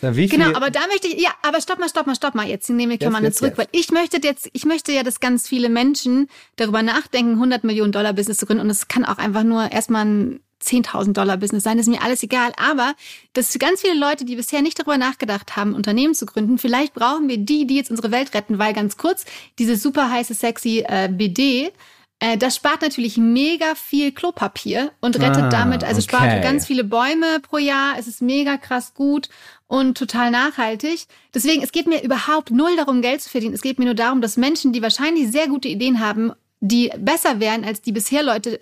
Genau, 0.00 0.54
aber 0.54 0.70
da 0.70 0.86
möchte 0.86 1.08
ich, 1.08 1.20
ja, 1.20 1.30
aber 1.42 1.60
stopp 1.60 1.80
mal, 1.80 1.88
stopp 1.88 2.06
mal, 2.06 2.14
stopp 2.14 2.36
mal. 2.36 2.46
Jetzt 2.46 2.70
nehme 2.70 2.94
ich 2.94 3.00
Jetzt, 3.00 3.10
mal 3.10 3.20
jetzt, 3.24 3.38
zurück, 3.38 3.54
jetzt. 3.56 3.58
weil 3.58 3.68
ich 3.72 3.90
möchte 3.90 4.20
jetzt, 4.22 4.48
ich 4.52 4.64
möchte 4.64 4.92
ja, 4.92 5.02
dass 5.02 5.18
ganz 5.18 5.48
viele 5.48 5.68
Menschen 5.68 6.28
darüber 6.54 6.82
nachdenken, 6.84 7.32
100 7.32 7.64
Millionen 7.64 7.90
Dollar 7.90 8.12
Business 8.12 8.36
zu 8.36 8.46
gründen. 8.46 8.62
Und 8.62 8.70
es 8.70 8.86
kann 8.86 9.04
auch 9.04 9.18
einfach 9.18 9.42
nur 9.42 9.72
erstmal 9.72 10.04
ein 10.04 10.40
10.000 10.62 11.12
Dollar 11.12 11.36
Business 11.36 11.64
sein. 11.64 11.76
Das 11.76 11.86
ist 11.86 11.92
mir 11.92 12.02
alles 12.02 12.22
egal. 12.22 12.52
Aber, 12.56 12.94
dass 13.32 13.56
ganz 13.58 13.80
viele 13.80 13.98
Leute, 13.98 14.24
die 14.24 14.36
bisher 14.36 14.62
nicht 14.62 14.78
darüber 14.78 14.98
nachgedacht 14.98 15.56
haben, 15.56 15.74
Unternehmen 15.74 16.14
zu 16.14 16.26
gründen, 16.26 16.58
vielleicht 16.58 16.94
brauchen 16.94 17.28
wir 17.28 17.38
die, 17.38 17.66
die 17.66 17.76
jetzt 17.76 17.90
unsere 17.90 18.10
Welt 18.10 18.34
retten, 18.34 18.58
weil 18.58 18.72
ganz 18.72 18.96
kurz, 18.96 19.24
dieses 19.58 19.82
super 19.82 20.10
heiße, 20.10 20.34
sexy 20.34 20.84
äh, 20.86 21.08
BD, 21.08 21.72
äh, 22.20 22.36
das 22.36 22.56
spart 22.56 22.82
natürlich 22.82 23.16
mega 23.16 23.74
viel 23.74 24.12
Klopapier 24.12 24.92
und 25.00 25.16
rettet 25.20 25.44
Ah, 25.44 25.48
damit, 25.48 25.84
also 25.84 26.00
spart 26.00 26.24
okay. 26.24 26.40
ganz 26.40 26.66
viele 26.66 26.84
Bäume 26.84 27.40
pro 27.40 27.58
Jahr. 27.58 27.94
Es 27.98 28.08
ist 28.08 28.22
mega 28.22 28.56
krass 28.56 28.94
gut 28.94 29.28
und 29.68 29.96
total 29.96 30.30
nachhaltig. 30.30 31.06
Deswegen, 31.32 31.62
es 31.62 31.70
geht 31.70 31.86
mir 31.86 32.02
überhaupt 32.02 32.50
null 32.50 32.74
darum, 32.76 33.02
Geld 33.02 33.22
zu 33.22 33.30
verdienen. 33.30 33.54
Es 33.54 33.62
geht 33.62 33.78
mir 33.78 33.84
nur 33.84 33.94
darum, 33.94 34.20
dass 34.20 34.36
Menschen, 34.36 34.72
die 34.72 34.82
wahrscheinlich 34.82 35.30
sehr 35.30 35.46
gute 35.46 35.68
Ideen 35.68 36.00
haben, 36.00 36.32
die 36.60 36.90
besser 36.98 37.38
wären 37.38 37.64
als 37.64 37.82
die 37.82 37.92
bisher 37.92 38.24
Leute. 38.24 38.58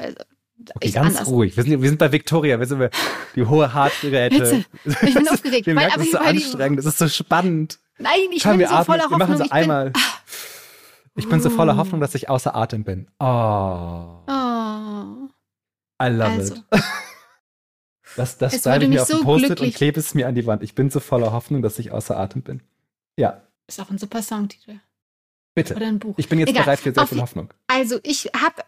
Okay, 0.75 0.91
ganz 0.91 1.17
anders. 1.17 1.29
ruhig. 1.29 1.57
Wir 1.57 1.65
sind, 1.65 1.83
wir 1.83 1.89
sind 1.89 1.99
bei 1.99 2.11
Victoria, 2.13 2.59
wir 2.59 2.67
sind 2.67 2.79
bei 2.79 2.91
die 3.35 3.45
hohe 3.45 3.73
Hartgeräte. 3.75 4.65
Bitte. 4.85 5.07
Ich 5.07 5.15
bin 5.15 5.29
aufgeregt, 5.31 5.67
Wir 5.67 5.75
merken, 5.75 5.93
aber 5.93 6.01
es 6.03 6.07
ist 6.09 6.13
so 6.13 6.19
anstrengend, 6.19 6.79
es 6.81 6.87
ist 6.87 6.99
so 6.99 7.09
spannend. 7.09 7.79
Nein, 7.99 8.13
ich 8.33 8.43
Komm, 8.43 8.59
bin 8.59 8.67
so 8.67 8.75
atmen, 8.75 8.85
voller 8.87 9.11
wir 9.11 9.19
machen 9.19 9.33
Hoffnung. 9.35 9.39
so 9.39 9.45
Ich 9.45 9.51
bin, 9.51 9.59
einmal. 9.59 9.93
Ich 11.15 11.29
bin 11.29 11.41
so 11.41 11.51
voller 11.51 11.75
Oh. 11.75 11.77
Hoffnung, 11.79 12.01
dass 12.01 12.15
ich 12.15 12.29
außer 12.29 12.55
Atem 12.55 12.85
bin. 12.85 13.07
Oh, 13.19 13.25
oh. 14.27 15.29
I 16.03 16.09
love 16.09 16.25
Also. 16.25 16.55
it. 16.57 16.63
Das, 18.17 18.39
das 18.39 18.63
schreibe 18.63 18.85
ich 18.85 18.91
mir 18.91 19.03
auf 19.03 19.09
so 19.09 19.23
Post-it 19.23 19.61
und 19.61 19.75
klebe 19.75 20.01
es 20.01 20.15
mir 20.15 20.27
an 20.27 20.35
die 20.35 20.47
Wand. 20.47 20.63
Ich 20.63 20.75
bin 20.75 20.89
so 20.89 21.01
voller 21.01 21.33
Hoffnung, 21.33 21.61
dass 21.61 21.79
ich 21.79 21.91
außer 21.91 22.17
Atem 22.19 22.41
bin. 22.41 22.63
Ja, 23.19 23.43
Ist 23.67 23.79
auch 23.79 23.91
ein 23.91 23.99
super 23.99 24.23
Songtitel. 24.23 24.79
bitte. 25.55 25.75
Oder 25.77 25.87
ein 25.89 25.99
Buch. 25.99 26.15
Ich 26.17 26.27
bin 26.31 26.39
jetzt 26.39 26.49
Egal. 26.49 26.63
bereit 26.65 26.81
für 26.81 26.95
sehr 26.95 27.03
Auf 27.03 27.11
viel 27.11 27.21
Hoffnung. 27.21 27.53
Also 27.67 28.01
ich 28.05 28.31
habe 28.35 28.63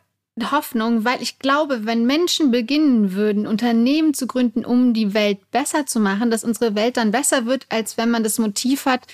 Hoffnung, 0.50 1.04
weil 1.04 1.22
ich 1.22 1.38
glaube, 1.38 1.86
wenn 1.86 2.06
Menschen 2.06 2.50
beginnen 2.50 3.12
würden, 3.12 3.46
Unternehmen 3.46 4.14
zu 4.14 4.26
gründen, 4.26 4.64
um 4.64 4.94
die 4.94 5.14
Welt 5.14 5.50
besser 5.50 5.86
zu 5.86 6.00
machen, 6.00 6.30
dass 6.30 6.44
unsere 6.44 6.74
Welt 6.74 6.96
dann 6.96 7.10
besser 7.10 7.46
wird, 7.46 7.66
als 7.68 7.96
wenn 7.96 8.10
man 8.10 8.22
das 8.22 8.38
Motiv 8.38 8.86
hat, 8.86 9.06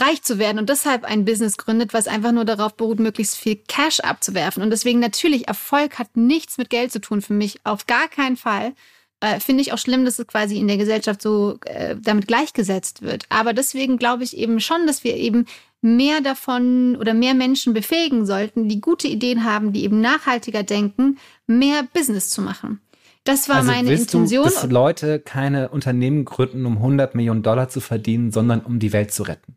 reich 0.00 0.22
zu 0.22 0.38
werden 0.38 0.58
und 0.58 0.68
deshalb 0.68 1.04
ein 1.04 1.24
Business 1.24 1.56
gründet, 1.56 1.92
was 1.92 2.08
einfach 2.08 2.32
nur 2.32 2.44
darauf 2.44 2.76
beruht, 2.76 3.00
möglichst 3.00 3.36
viel 3.36 3.56
Cash 3.56 4.00
abzuwerfen. 4.00 4.62
Und 4.62 4.70
deswegen 4.70 5.00
natürlich, 5.00 5.48
Erfolg 5.48 5.98
hat 5.98 6.16
nichts 6.16 6.58
mit 6.58 6.70
Geld 6.70 6.92
zu 6.92 7.00
tun 7.00 7.22
für 7.22 7.32
mich, 7.32 7.60
auf 7.64 7.86
gar 7.86 8.08
keinen 8.08 8.36
Fall. 8.36 8.74
Äh, 9.20 9.40
Finde 9.40 9.62
ich 9.62 9.72
auch 9.72 9.78
schlimm, 9.78 10.04
dass 10.04 10.18
es 10.18 10.26
quasi 10.26 10.58
in 10.58 10.68
der 10.68 10.76
Gesellschaft 10.76 11.20
so 11.20 11.58
äh, 11.64 11.96
damit 12.00 12.28
gleichgesetzt 12.28 13.02
wird. 13.02 13.24
Aber 13.28 13.52
deswegen 13.52 13.98
glaube 13.98 14.22
ich 14.22 14.36
eben 14.36 14.60
schon, 14.60 14.86
dass 14.86 15.02
wir 15.02 15.16
eben 15.16 15.46
mehr 15.80 16.20
davon 16.20 16.96
oder 16.96 17.14
mehr 17.14 17.34
Menschen 17.34 17.72
befähigen 17.72 18.26
sollten, 18.26 18.68
die 18.68 18.80
gute 18.80 19.08
Ideen 19.08 19.44
haben, 19.44 19.72
die 19.72 19.84
eben 19.84 20.00
nachhaltiger 20.00 20.62
denken, 20.62 21.18
mehr 21.46 21.84
Business 21.92 22.30
zu 22.30 22.42
machen. 22.42 22.80
Das 23.24 23.48
war 23.48 23.56
also 23.56 23.70
meine 23.70 23.88
willst 23.88 24.14
Intention. 24.14 24.44
du, 24.44 24.50
dass 24.50 24.70
Leute 24.70 25.20
keine 25.20 25.68
Unternehmen 25.68 26.24
gründen, 26.24 26.64
um 26.64 26.78
100 26.78 27.14
Millionen 27.14 27.42
Dollar 27.42 27.68
zu 27.68 27.80
verdienen, 27.80 28.32
sondern 28.32 28.60
um 28.60 28.78
die 28.78 28.92
Welt 28.92 29.12
zu 29.12 29.22
retten? 29.22 29.56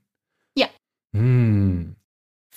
Ja. 0.58 0.68
Hm, 1.16 1.96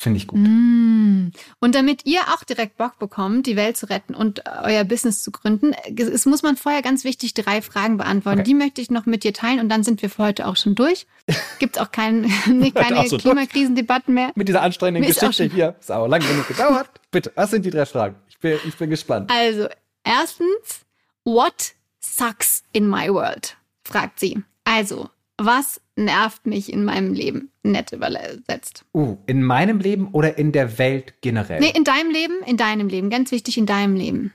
Finde 0.04 0.18
ich 0.18 0.26
gut. 0.26 0.38
Mm. 0.38 1.30
Und 1.60 1.74
damit 1.74 2.04
ihr 2.04 2.20
auch 2.34 2.44
direkt 2.44 2.76
Bock 2.76 2.98
bekommt, 2.98 3.46
die 3.46 3.56
Welt 3.56 3.78
zu 3.78 3.88
retten 3.88 4.14
und 4.14 4.40
äh, 4.40 4.50
euer 4.64 4.84
Business 4.84 5.22
zu 5.22 5.30
gründen, 5.30 5.74
es 5.96 6.26
muss 6.26 6.42
man 6.42 6.58
vorher 6.58 6.82
ganz 6.82 7.04
wichtig 7.04 7.32
drei 7.32 7.62
Fragen 7.62 7.96
beantworten. 7.96 8.40
Okay. 8.40 8.48
Die 8.48 8.54
möchte 8.54 8.82
ich 8.82 8.90
noch 8.90 9.06
mit 9.06 9.24
dir 9.24 9.32
teilen 9.32 9.60
und 9.60 9.70
dann 9.70 9.82
sind 9.82 10.02
wir 10.02 10.10
für 10.10 10.24
heute 10.24 10.46
auch 10.46 10.56
schon 10.56 10.74
durch. 10.74 11.06
Gibt 11.58 11.80
auch 11.80 11.90
kein, 11.90 12.30
nee, 12.52 12.70
keine 12.70 13.08
durch. 13.08 13.22
Klimakrisendebatten 13.22 14.12
mehr. 14.12 14.30
Mit 14.34 14.46
dieser 14.46 14.60
anstrengenden 14.60 15.08
Mir 15.08 15.14
Geschichte 15.14 15.44
hier. 15.44 15.74
Auch 15.88 16.06
lange 16.06 16.26
genug 16.26 16.48
gedauert. 16.48 16.90
Bitte, 17.10 17.32
was 17.34 17.50
sind 17.50 17.64
die 17.64 17.70
drei 17.70 17.86
Fragen? 17.86 18.16
Ich 18.28 18.38
bin, 18.38 18.58
ich 18.68 18.76
bin 18.76 18.90
gespannt. 18.90 19.30
Also, 19.32 19.68
erstens, 20.04 20.84
what 21.24 21.72
sucks 21.98 22.62
in 22.72 22.86
my 22.90 23.08
world? 23.08 23.56
fragt 23.84 24.20
sie. 24.20 24.42
Also, 24.64 25.08
was 25.38 25.80
nervt 25.96 26.46
mich 26.46 26.72
in 26.72 26.84
meinem 26.84 27.12
Leben? 27.12 27.50
Nett 27.62 27.92
übersetzt. 27.92 28.84
Uh, 28.94 29.16
in 29.26 29.42
meinem 29.42 29.78
Leben 29.80 30.08
oder 30.12 30.38
in 30.38 30.52
der 30.52 30.78
Welt 30.78 31.14
generell? 31.22 31.60
Nee, 31.60 31.72
in 31.74 31.84
deinem 31.84 32.10
Leben, 32.10 32.34
in 32.46 32.56
deinem 32.56 32.88
Leben, 32.88 33.10
ganz 33.10 33.30
wichtig, 33.30 33.56
in 33.58 33.66
deinem 33.66 33.96
Leben. 33.96 34.32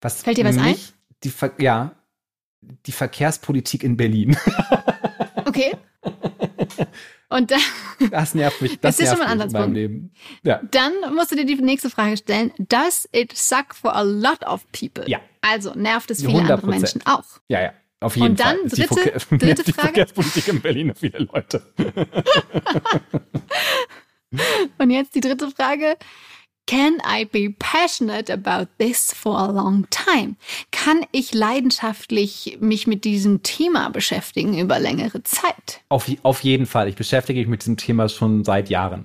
was 0.00 0.22
fällt 0.22 0.36
dir 0.38 0.44
was 0.44 0.58
ein? 0.58 0.76
Die 1.24 1.30
Ver 1.30 1.52
ja, 1.58 1.94
die 2.86 2.92
Verkehrspolitik 2.92 3.82
in 3.82 3.96
Berlin. 3.96 4.36
Okay. 5.46 5.76
Und 7.28 7.50
dann, 7.50 7.60
Das 8.10 8.34
nervt 8.34 8.60
mich. 8.62 8.80
Das 8.80 8.96
Das 8.96 9.00
ist 9.12 9.18
nervt 9.18 9.18
schon 9.18 9.26
mal 9.26 9.32
ein 9.32 9.38
mich 9.38 9.46
in 9.46 9.52
meinem. 9.52 9.74
Leben. 9.74 10.12
Ja. 10.42 10.60
dann 10.70 10.92
musst 11.14 11.30
du 11.32 11.36
dir 11.36 11.44
die 11.44 11.54
nächste 11.56 11.90
Frage 11.90 12.16
stellen. 12.16 12.52
Does 12.58 13.08
it 13.12 13.36
suck 13.36 13.74
for 13.74 13.94
a 13.94 14.02
lot 14.02 14.42
of 14.46 14.64
people? 14.72 15.08
Ja. 15.08 15.20
Also 15.42 15.72
nervt 15.74 16.10
es 16.10 16.22
viele 16.22 16.40
andere 16.40 16.62
100%. 16.62 16.66
Menschen 16.66 17.02
auch. 17.06 17.24
Ja, 17.48 17.60
ja. 17.62 17.72
Auf 18.04 18.16
jeden 18.16 18.32
Und 18.32 18.40
dann 18.40 18.58
Fall. 18.68 18.86
Dritte- 18.86 19.20
die, 19.30 19.38
dritte 19.38 19.62
die 19.66 19.72
Frage. 19.72 19.86
Verkehrspolitik 19.88 20.48
in 20.48 20.60
Berlin 20.60 20.92
für 20.94 21.00
viele 21.00 21.28
Leute. 21.32 21.62
Und 24.78 24.90
jetzt 24.90 25.14
die 25.14 25.20
dritte 25.20 25.50
Frage. 25.50 25.96
Can 26.66 26.98
I 27.06 27.24
be 27.26 27.54
passionate 27.58 28.32
about 28.32 28.68
this 28.78 29.12
for 29.12 29.38
a 29.38 29.50
long 29.50 29.86
time? 29.90 30.36
Kann 30.70 31.04
ich 31.12 31.34
leidenschaftlich 31.34 32.56
mich 32.60 32.86
mit 32.86 33.04
diesem 33.04 33.42
Thema 33.42 33.90
beschäftigen 33.90 34.58
über 34.58 34.78
längere 34.78 35.22
Zeit? 35.22 35.80
Auf, 35.90 36.10
auf 36.22 36.40
jeden 36.40 36.66
Fall. 36.66 36.88
Ich 36.88 36.96
beschäftige 36.96 37.40
mich 37.40 37.48
mit 37.48 37.62
diesem 37.62 37.76
Thema 37.76 38.08
schon 38.08 38.44
seit 38.44 38.70
Jahren. 38.70 39.04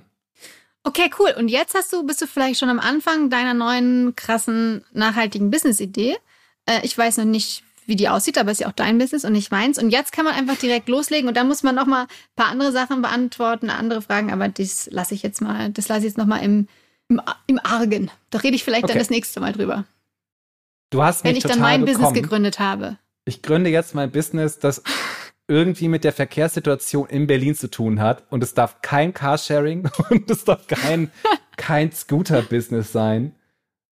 Okay, 0.84 1.10
cool. 1.18 1.34
Und 1.38 1.48
jetzt 1.48 1.74
hast 1.74 1.92
du, 1.92 2.06
bist 2.06 2.22
du 2.22 2.26
vielleicht 2.26 2.58
schon 2.60 2.70
am 2.70 2.80
Anfang 2.80 3.28
deiner 3.28 3.52
neuen, 3.54 4.14
krassen, 4.16 4.82
nachhaltigen 4.92 5.50
Business-Idee. 5.50 6.16
Äh, 6.64 6.80
ich 6.82 6.96
weiß 6.96 7.18
noch 7.18 7.26
nicht, 7.26 7.62
wie 7.90 7.96
die 7.96 8.08
aussieht, 8.08 8.38
aber 8.38 8.50
ist 8.50 8.60
ja 8.60 8.68
auch 8.68 8.72
dein 8.72 8.96
Business 8.96 9.26
und 9.26 9.32
nicht 9.32 9.50
meins. 9.50 9.78
Und 9.78 9.90
jetzt 9.90 10.12
kann 10.12 10.24
man 10.24 10.34
einfach 10.34 10.56
direkt 10.56 10.88
loslegen 10.88 11.28
und 11.28 11.36
dann 11.36 11.46
muss 11.48 11.62
man 11.62 11.74
noch 11.74 11.84
mal 11.86 12.04
ein 12.04 12.08
paar 12.36 12.46
andere 12.48 12.72
Sachen 12.72 13.02
beantworten, 13.02 13.68
andere 13.68 14.00
Fragen, 14.00 14.32
aber 14.32 14.48
das 14.48 14.88
lasse 14.90 15.14
ich 15.14 15.22
jetzt 15.22 15.42
mal, 15.42 15.68
das 15.70 15.88
lasse 15.88 16.00
ich 16.00 16.06
jetzt 16.06 16.16
noch 16.18 16.24
mal 16.26 16.38
im, 16.38 16.66
im, 17.08 17.20
im 17.46 17.60
Argen. 17.62 18.10
Da 18.30 18.38
rede 18.38 18.54
ich 18.56 18.64
vielleicht 18.64 18.84
Okay. 18.84 18.92
dann 18.94 18.98
das 19.00 19.10
nächste 19.10 19.40
Mal 19.40 19.52
drüber, 19.52 19.84
Du 20.90 21.02
hast 21.02 21.22
mich 21.24 21.30
wenn 21.30 21.36
ich 21.36 21.42
dann 21.44 21.60
mein 21.60 21.84
bekommen. 21.84 21.98
Business 22.04 22.22
gegründet 22.22 22.58
habe. 22.58 22.96
Ich 23.26 23.42
gründe 23.42 23.70
jetzt 23.70 23.94
mein 23.94 24.10
Business, 24.10 24.58
das 24.58 24.82
irgendwie 25.48 25.88
mit 25.88 26.04
der 26.04 26.12
Verkehrssituation 26.12 27.08
in 27.08 27.26
Berlin 27.26 27.54
zu 27.54 27.68
tun 27.70 28.00
hat. 28.00 28.24
Und 28.30 28.42
es 28.42 28.54
darf 28.54 28.82
kein 28.82 29.12
Carsharing 29.14 29.88
und 30.10 30.30
es 30.30 30.44
darf 30.44 30.66
kein, 30.66 31.10
kein 31.56 31.92
Scooter-Business 31.92 32.92
sein, 32.92 33.34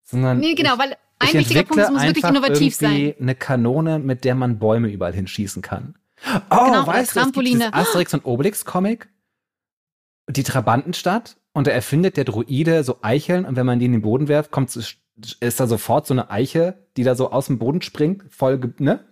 sondern 0.04 0.38
Nee, 0.38 0.54
genau, 0.54 0.78
weil 0.78 0.96
ein 1.18 1.28
ich 1.28 1.34
wichtiger 1.34 1.64
Punkt, 1.64 1.82
es 1.82 1.90
muss 1.90 2.02
wirklich 2.02 2.24
innovativ 2.24 2.74
sein. 2.74 3.14
eine 3.20 3.34
Kanone, 3.34 3.98
mit 3.98 4.24
der 4.24 4.34
man 4.34 4.58
Bäume 4.58 4.88
überall 4.88 5.12
hinschießen 5.12 5.62
kann. 5.62 5.94
Oh, 6.50 6.64
Genau, 6.64 6.86
weißt 6.86 7.14
du, 7.14 7.20
es 7.20 7.24
Trampoline. 7.24 7.58
dieses 7.58 7.72
Asterix 7.72 8.14
und 8.14 8.24
Obelix-Comic, 8.24 9.08
die 10.28 10.42
Trabantenstadt, 10.42 11.36
und 11.52 11.66
da 11.66 11.70
erfindet 11.70 12.16
der 12.16 12.24
Druide 12.24 12.84
so 12.84 12.98
Eicheln, 13.02 13.44
und 13.44 13.56
wenn 13.56 13.66
man 13.66 13.78
die 13.78 13.86
in 13.86 13.92
den 13.92 14.02
Boden 14.02 14.28
werft, 14.28 14.50
kommt 14.50 14.74
ist 15.40 15.60
da 15.60 15.66
sofort 15.66 16.06
so 16.06 16.14
eine 16.14 16.30
Eiche, 16.30 16.86
die 16.96 17.02
da 17.02 17.14
so 17.14 17.30
aus 17.32 17.46
dem 17.46 17.58
Boden 17.58 17.82
springt, 17.82 18.24
voll, 18.32 18.60
ne? 18.78 19.04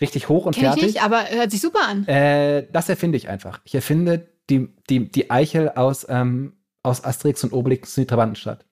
Richtig 0.00 0.28
hoch 0.28 0.44
und 0.44 0.54
Kenn 0.54 0.64
ich 0.64 0.68
fertig. 0.70 0.84
nicht, 0.86 1.02
aber 1.02 1.24
hört 1.30 1.50
sich 1.50 1.60
super 1.60 1.86
an. 1.86 2.06
Äh, 2.06 2.66
das 2.70 2.88
erfinde 2.88 3.16
ich 3.16 3.28
einfach. 3.28 3.60
Ich 3.64 3.74
erfinde 3.74 4.28
die, 4.50 4.68
die, 4.90 5.10
die 5.10 5.30
Eichel 5.30 5.70
aus, 5.70 6.06
ähm, 6.08 6.54
aus 6.82 7.02
Asterix 7.04 7.42
und 7.44 7.52
Obelix 7.52 7.96
in 7.96 8.02
die 8.02 8.06
Trabantenstadt. 8.06 8.66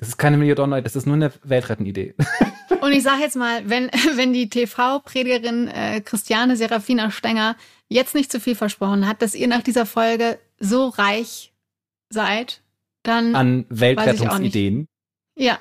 Das 0.00 0.08
ist 0.08 0.16
keine 0.16 0.38
Million 0.38 0.70
das 0.82 0.96
ist 0.96 1.06
nur 1.06 1.14
eine 1.14 1.30
Weltrettenidee. 1.44 2.14
Und 2.80 2.92
ich 2.92 3.02
sage 3.02 3.20
jetzt 3.20 3.36
mal, 3.36 3.68
wenn, 3.68 3.90
wenn 4.16 4.32
die 4.32 4.48
TV-Predigerin 4.48 5.68
äh, 5.68 6.00
Christiane 6.00 6.56
Serafina 6.56 7.10
Stenger 7.10 7.54
jetzt 7.88 8.14
nicht 8.14 8.32
zu 8.32 8.40
viel 8.40 8.54
versprochen 8.54 9.06
hat, 9.06 9.20
dass 9.20 9.34
ihr 9.34 9.46
nach 9.46 9.62
dieser 9.62 9.84
Folge 9.84 10.38
so 10.58 10.88
reich 10.88 11.52
seid, 12.08 12.62
dann 13.02 13.34
An 13.34 13.66
Weltrettungsideen. 13.68 14.88
ja. 15.36 15.58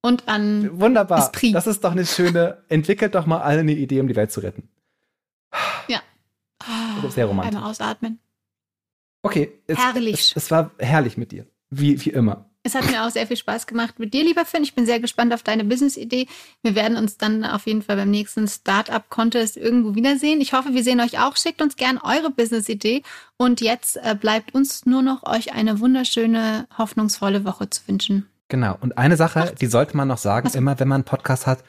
Und 0.00 0.28
an 0.28 0.80
Wunderbar. 0.80 1.18
Esprit. 1.18 1.54
Das 1.54 1.66
ist 1.66 1.82
doch 1.82 1.90
eine 1.90 2.06
schöne, 2.06 2.62
entwickelt 2.68 3.16
doch 3.16 3.26
mal 3.26 3.40
alle 3.40 3.60
eine 3.60 3.72
Idee, 3.72 4.00
um 4.00 4.06
die 4.06 4.14
Welt 4.14 4.30
zu 4.30 4.40
retten. 4.40 4.68
oh, 7.02 7.08
Sehr 7.08 7.26
romantisch. 7.26 7.56
einmal 7.56 7.70
ausatmen. 7.70 8.20
Okay. 9.22 9.52
Es, 9.66 9.76
Herrlich. 9.76 10.32
Es, 10.36 10.44
es 10.44 10.50
war 10.52 10.70
herrlich 10.78 11.16
mit 11.16 11.32
dir. 11.32 11.46
Wie, 11.70 12.02
wie 12.04 12.10
immer. 12.10 12.47
Es 12.68 12.74
hat 12.74 12.90
mir 12.90 13.06
auch 13.06 13.10
sehr 13.10 13.26
viel 13.26 13.38
Spaß 13.38 13.66
gemacht 13.66 13.98
mit 13.98 14.12
dir, 14.12 14.22
lieber 14.22 14.44
Finn. 14.44 14.62
Ich 14.62 14.74
bin 14.74 14.84
sehr 14.84 15.00
gespannt 15.00 15.32
auf 15.32 15.42
deine 15.42 15.64
Business-Idee. 15.64 16.26
Wir 16.62 16.74
werden 16.74 16.98
uns 16.98 17.16
dann 17.16 17.42
auf 17.42 17.66
jeden 17.66 17.80
Fall 17.80 17.96
beim 17.96 18.10
nächsten 18.10 18.46
Startup-Contest 18.46 19.56
irgendwo 19.56 19.94
wiedersehen. 19.94 20.42
Ich 20.42 20.52
hoffe, 20.52 20.74
wir 20.74 20.84
sehen 20.84 21.00
euch 21.00 21.18
auch. 21.18 21.38
Schickt 21.38 21.62
uns 21.62 21.76
gern 21.76 21.96
eure 21.96 22.30
Business-Idee. 22.30 23.04
Und 23.38 23.62
jetzt 23.62 23.96
äh, 23.96 24.14
bleibt 24.14 24.54
uns 24.54 24.84
nur 24.84 25.00
noch 25.00 25.22
euch 25.26 25.54
eine 25.54 25.80
wunderschöne, 25.80 26.66
hoffnungsvolle 26.76 27.46
Woche 27.46 27.70
zu 27.70 27.88
wünschen. 27.88 28.28
Genau. 28.48 28.76
Und 28.82 28.98
eine 28.98 29.16
Sache, 29.16 29.54
die 29.58 29.66
sollte 29.66 29.96
man 29.96 30.08
noch 30.08 30.18
sagen, 30.18 30.50
immer 30.52 30.78
wenn 30.78 30.88
man 30.88 30.96
einen 30.96 31.04
Podcast 31.04 31.46
hat, 31.46 31.64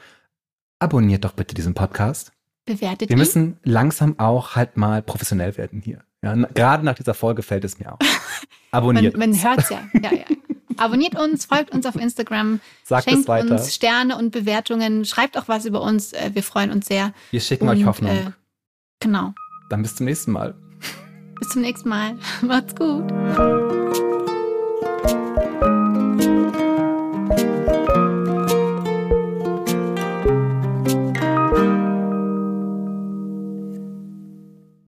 abonniert 0.80 1.24
doch 1.24 1.32
bitte 1.32 1.56
diesen 1.56 1.76
Podcast. 1.76 2.34
Bewertet 2.66 3.08
Wir 3.08 3.16
ihn. 3.16 3.20
müssen 3.20 3.58
langsam 3.64 4.20
auch 4.20 4.58
halt 4.58 4.76
mal 4.76 5.02
professionell 5.02 5.56
werden 5.56 5.80
hier. 5.82 6.04
Ja, 6.22 6.36
gerade 6.36 6.84
nach 6.84 6.96
dieser 6.96 7.14
Folge 7.14 7.42
fällt 7.42 7.64
es 7.64 7.80
mir 7.80 7.94
auch. 7.94 8.00
Abonniert. 8.72 9.16
man 9.16 9.30
man 9.30 9.42
hört 9.44 9.60
es 9.60 9.70
ja. 9.70 9.80
ja, 9.94 10.14
ja. 10.14 10.26
Abonniert 10.80 11.20
uns, 11.20 11.46
folgt 11.46 11.72
uns 11.72 11.86
auf 11.86 11.96
Instagram, 11.96 12.62
Sagt 12.86 13.10
schenkt 13.10 13.28
uns 13.28 13.76
Sterne 13.76 14.18
und 14.18 14.32
Bewertungen, 14.32 15.04
schreibt 15.04 15.38
auch 15.38 15.48
was 15.48 15.65
über 15.65 15.82
uns. 15.82 16.13
Äh, 16.13 16.32
wir 16.34 16.44
freuen 16.44 16.72
uns 16.72 16.88
sehr. 16.88 17.13
Wir 17.32 17.42
schicken 17.42 17.68
und, 17.68 17.78
euch 17.78 17.86
Hoffnung. 17.86 18.12
Äh, 18.12 18.32
genau. 19.00 19.34
Dann 19.70 19.82
bis 19.82 19.96
zum 19.96 20.06
nächsten 20.06 20.32
Mal. 20.32 20.56
Bis 21.39 21.50
zum 21.50 21.62
nächsten 21.62 21.89
Mal. 21.89 22.18
Macht's 22.42 22.76
gut. 22.76 23.12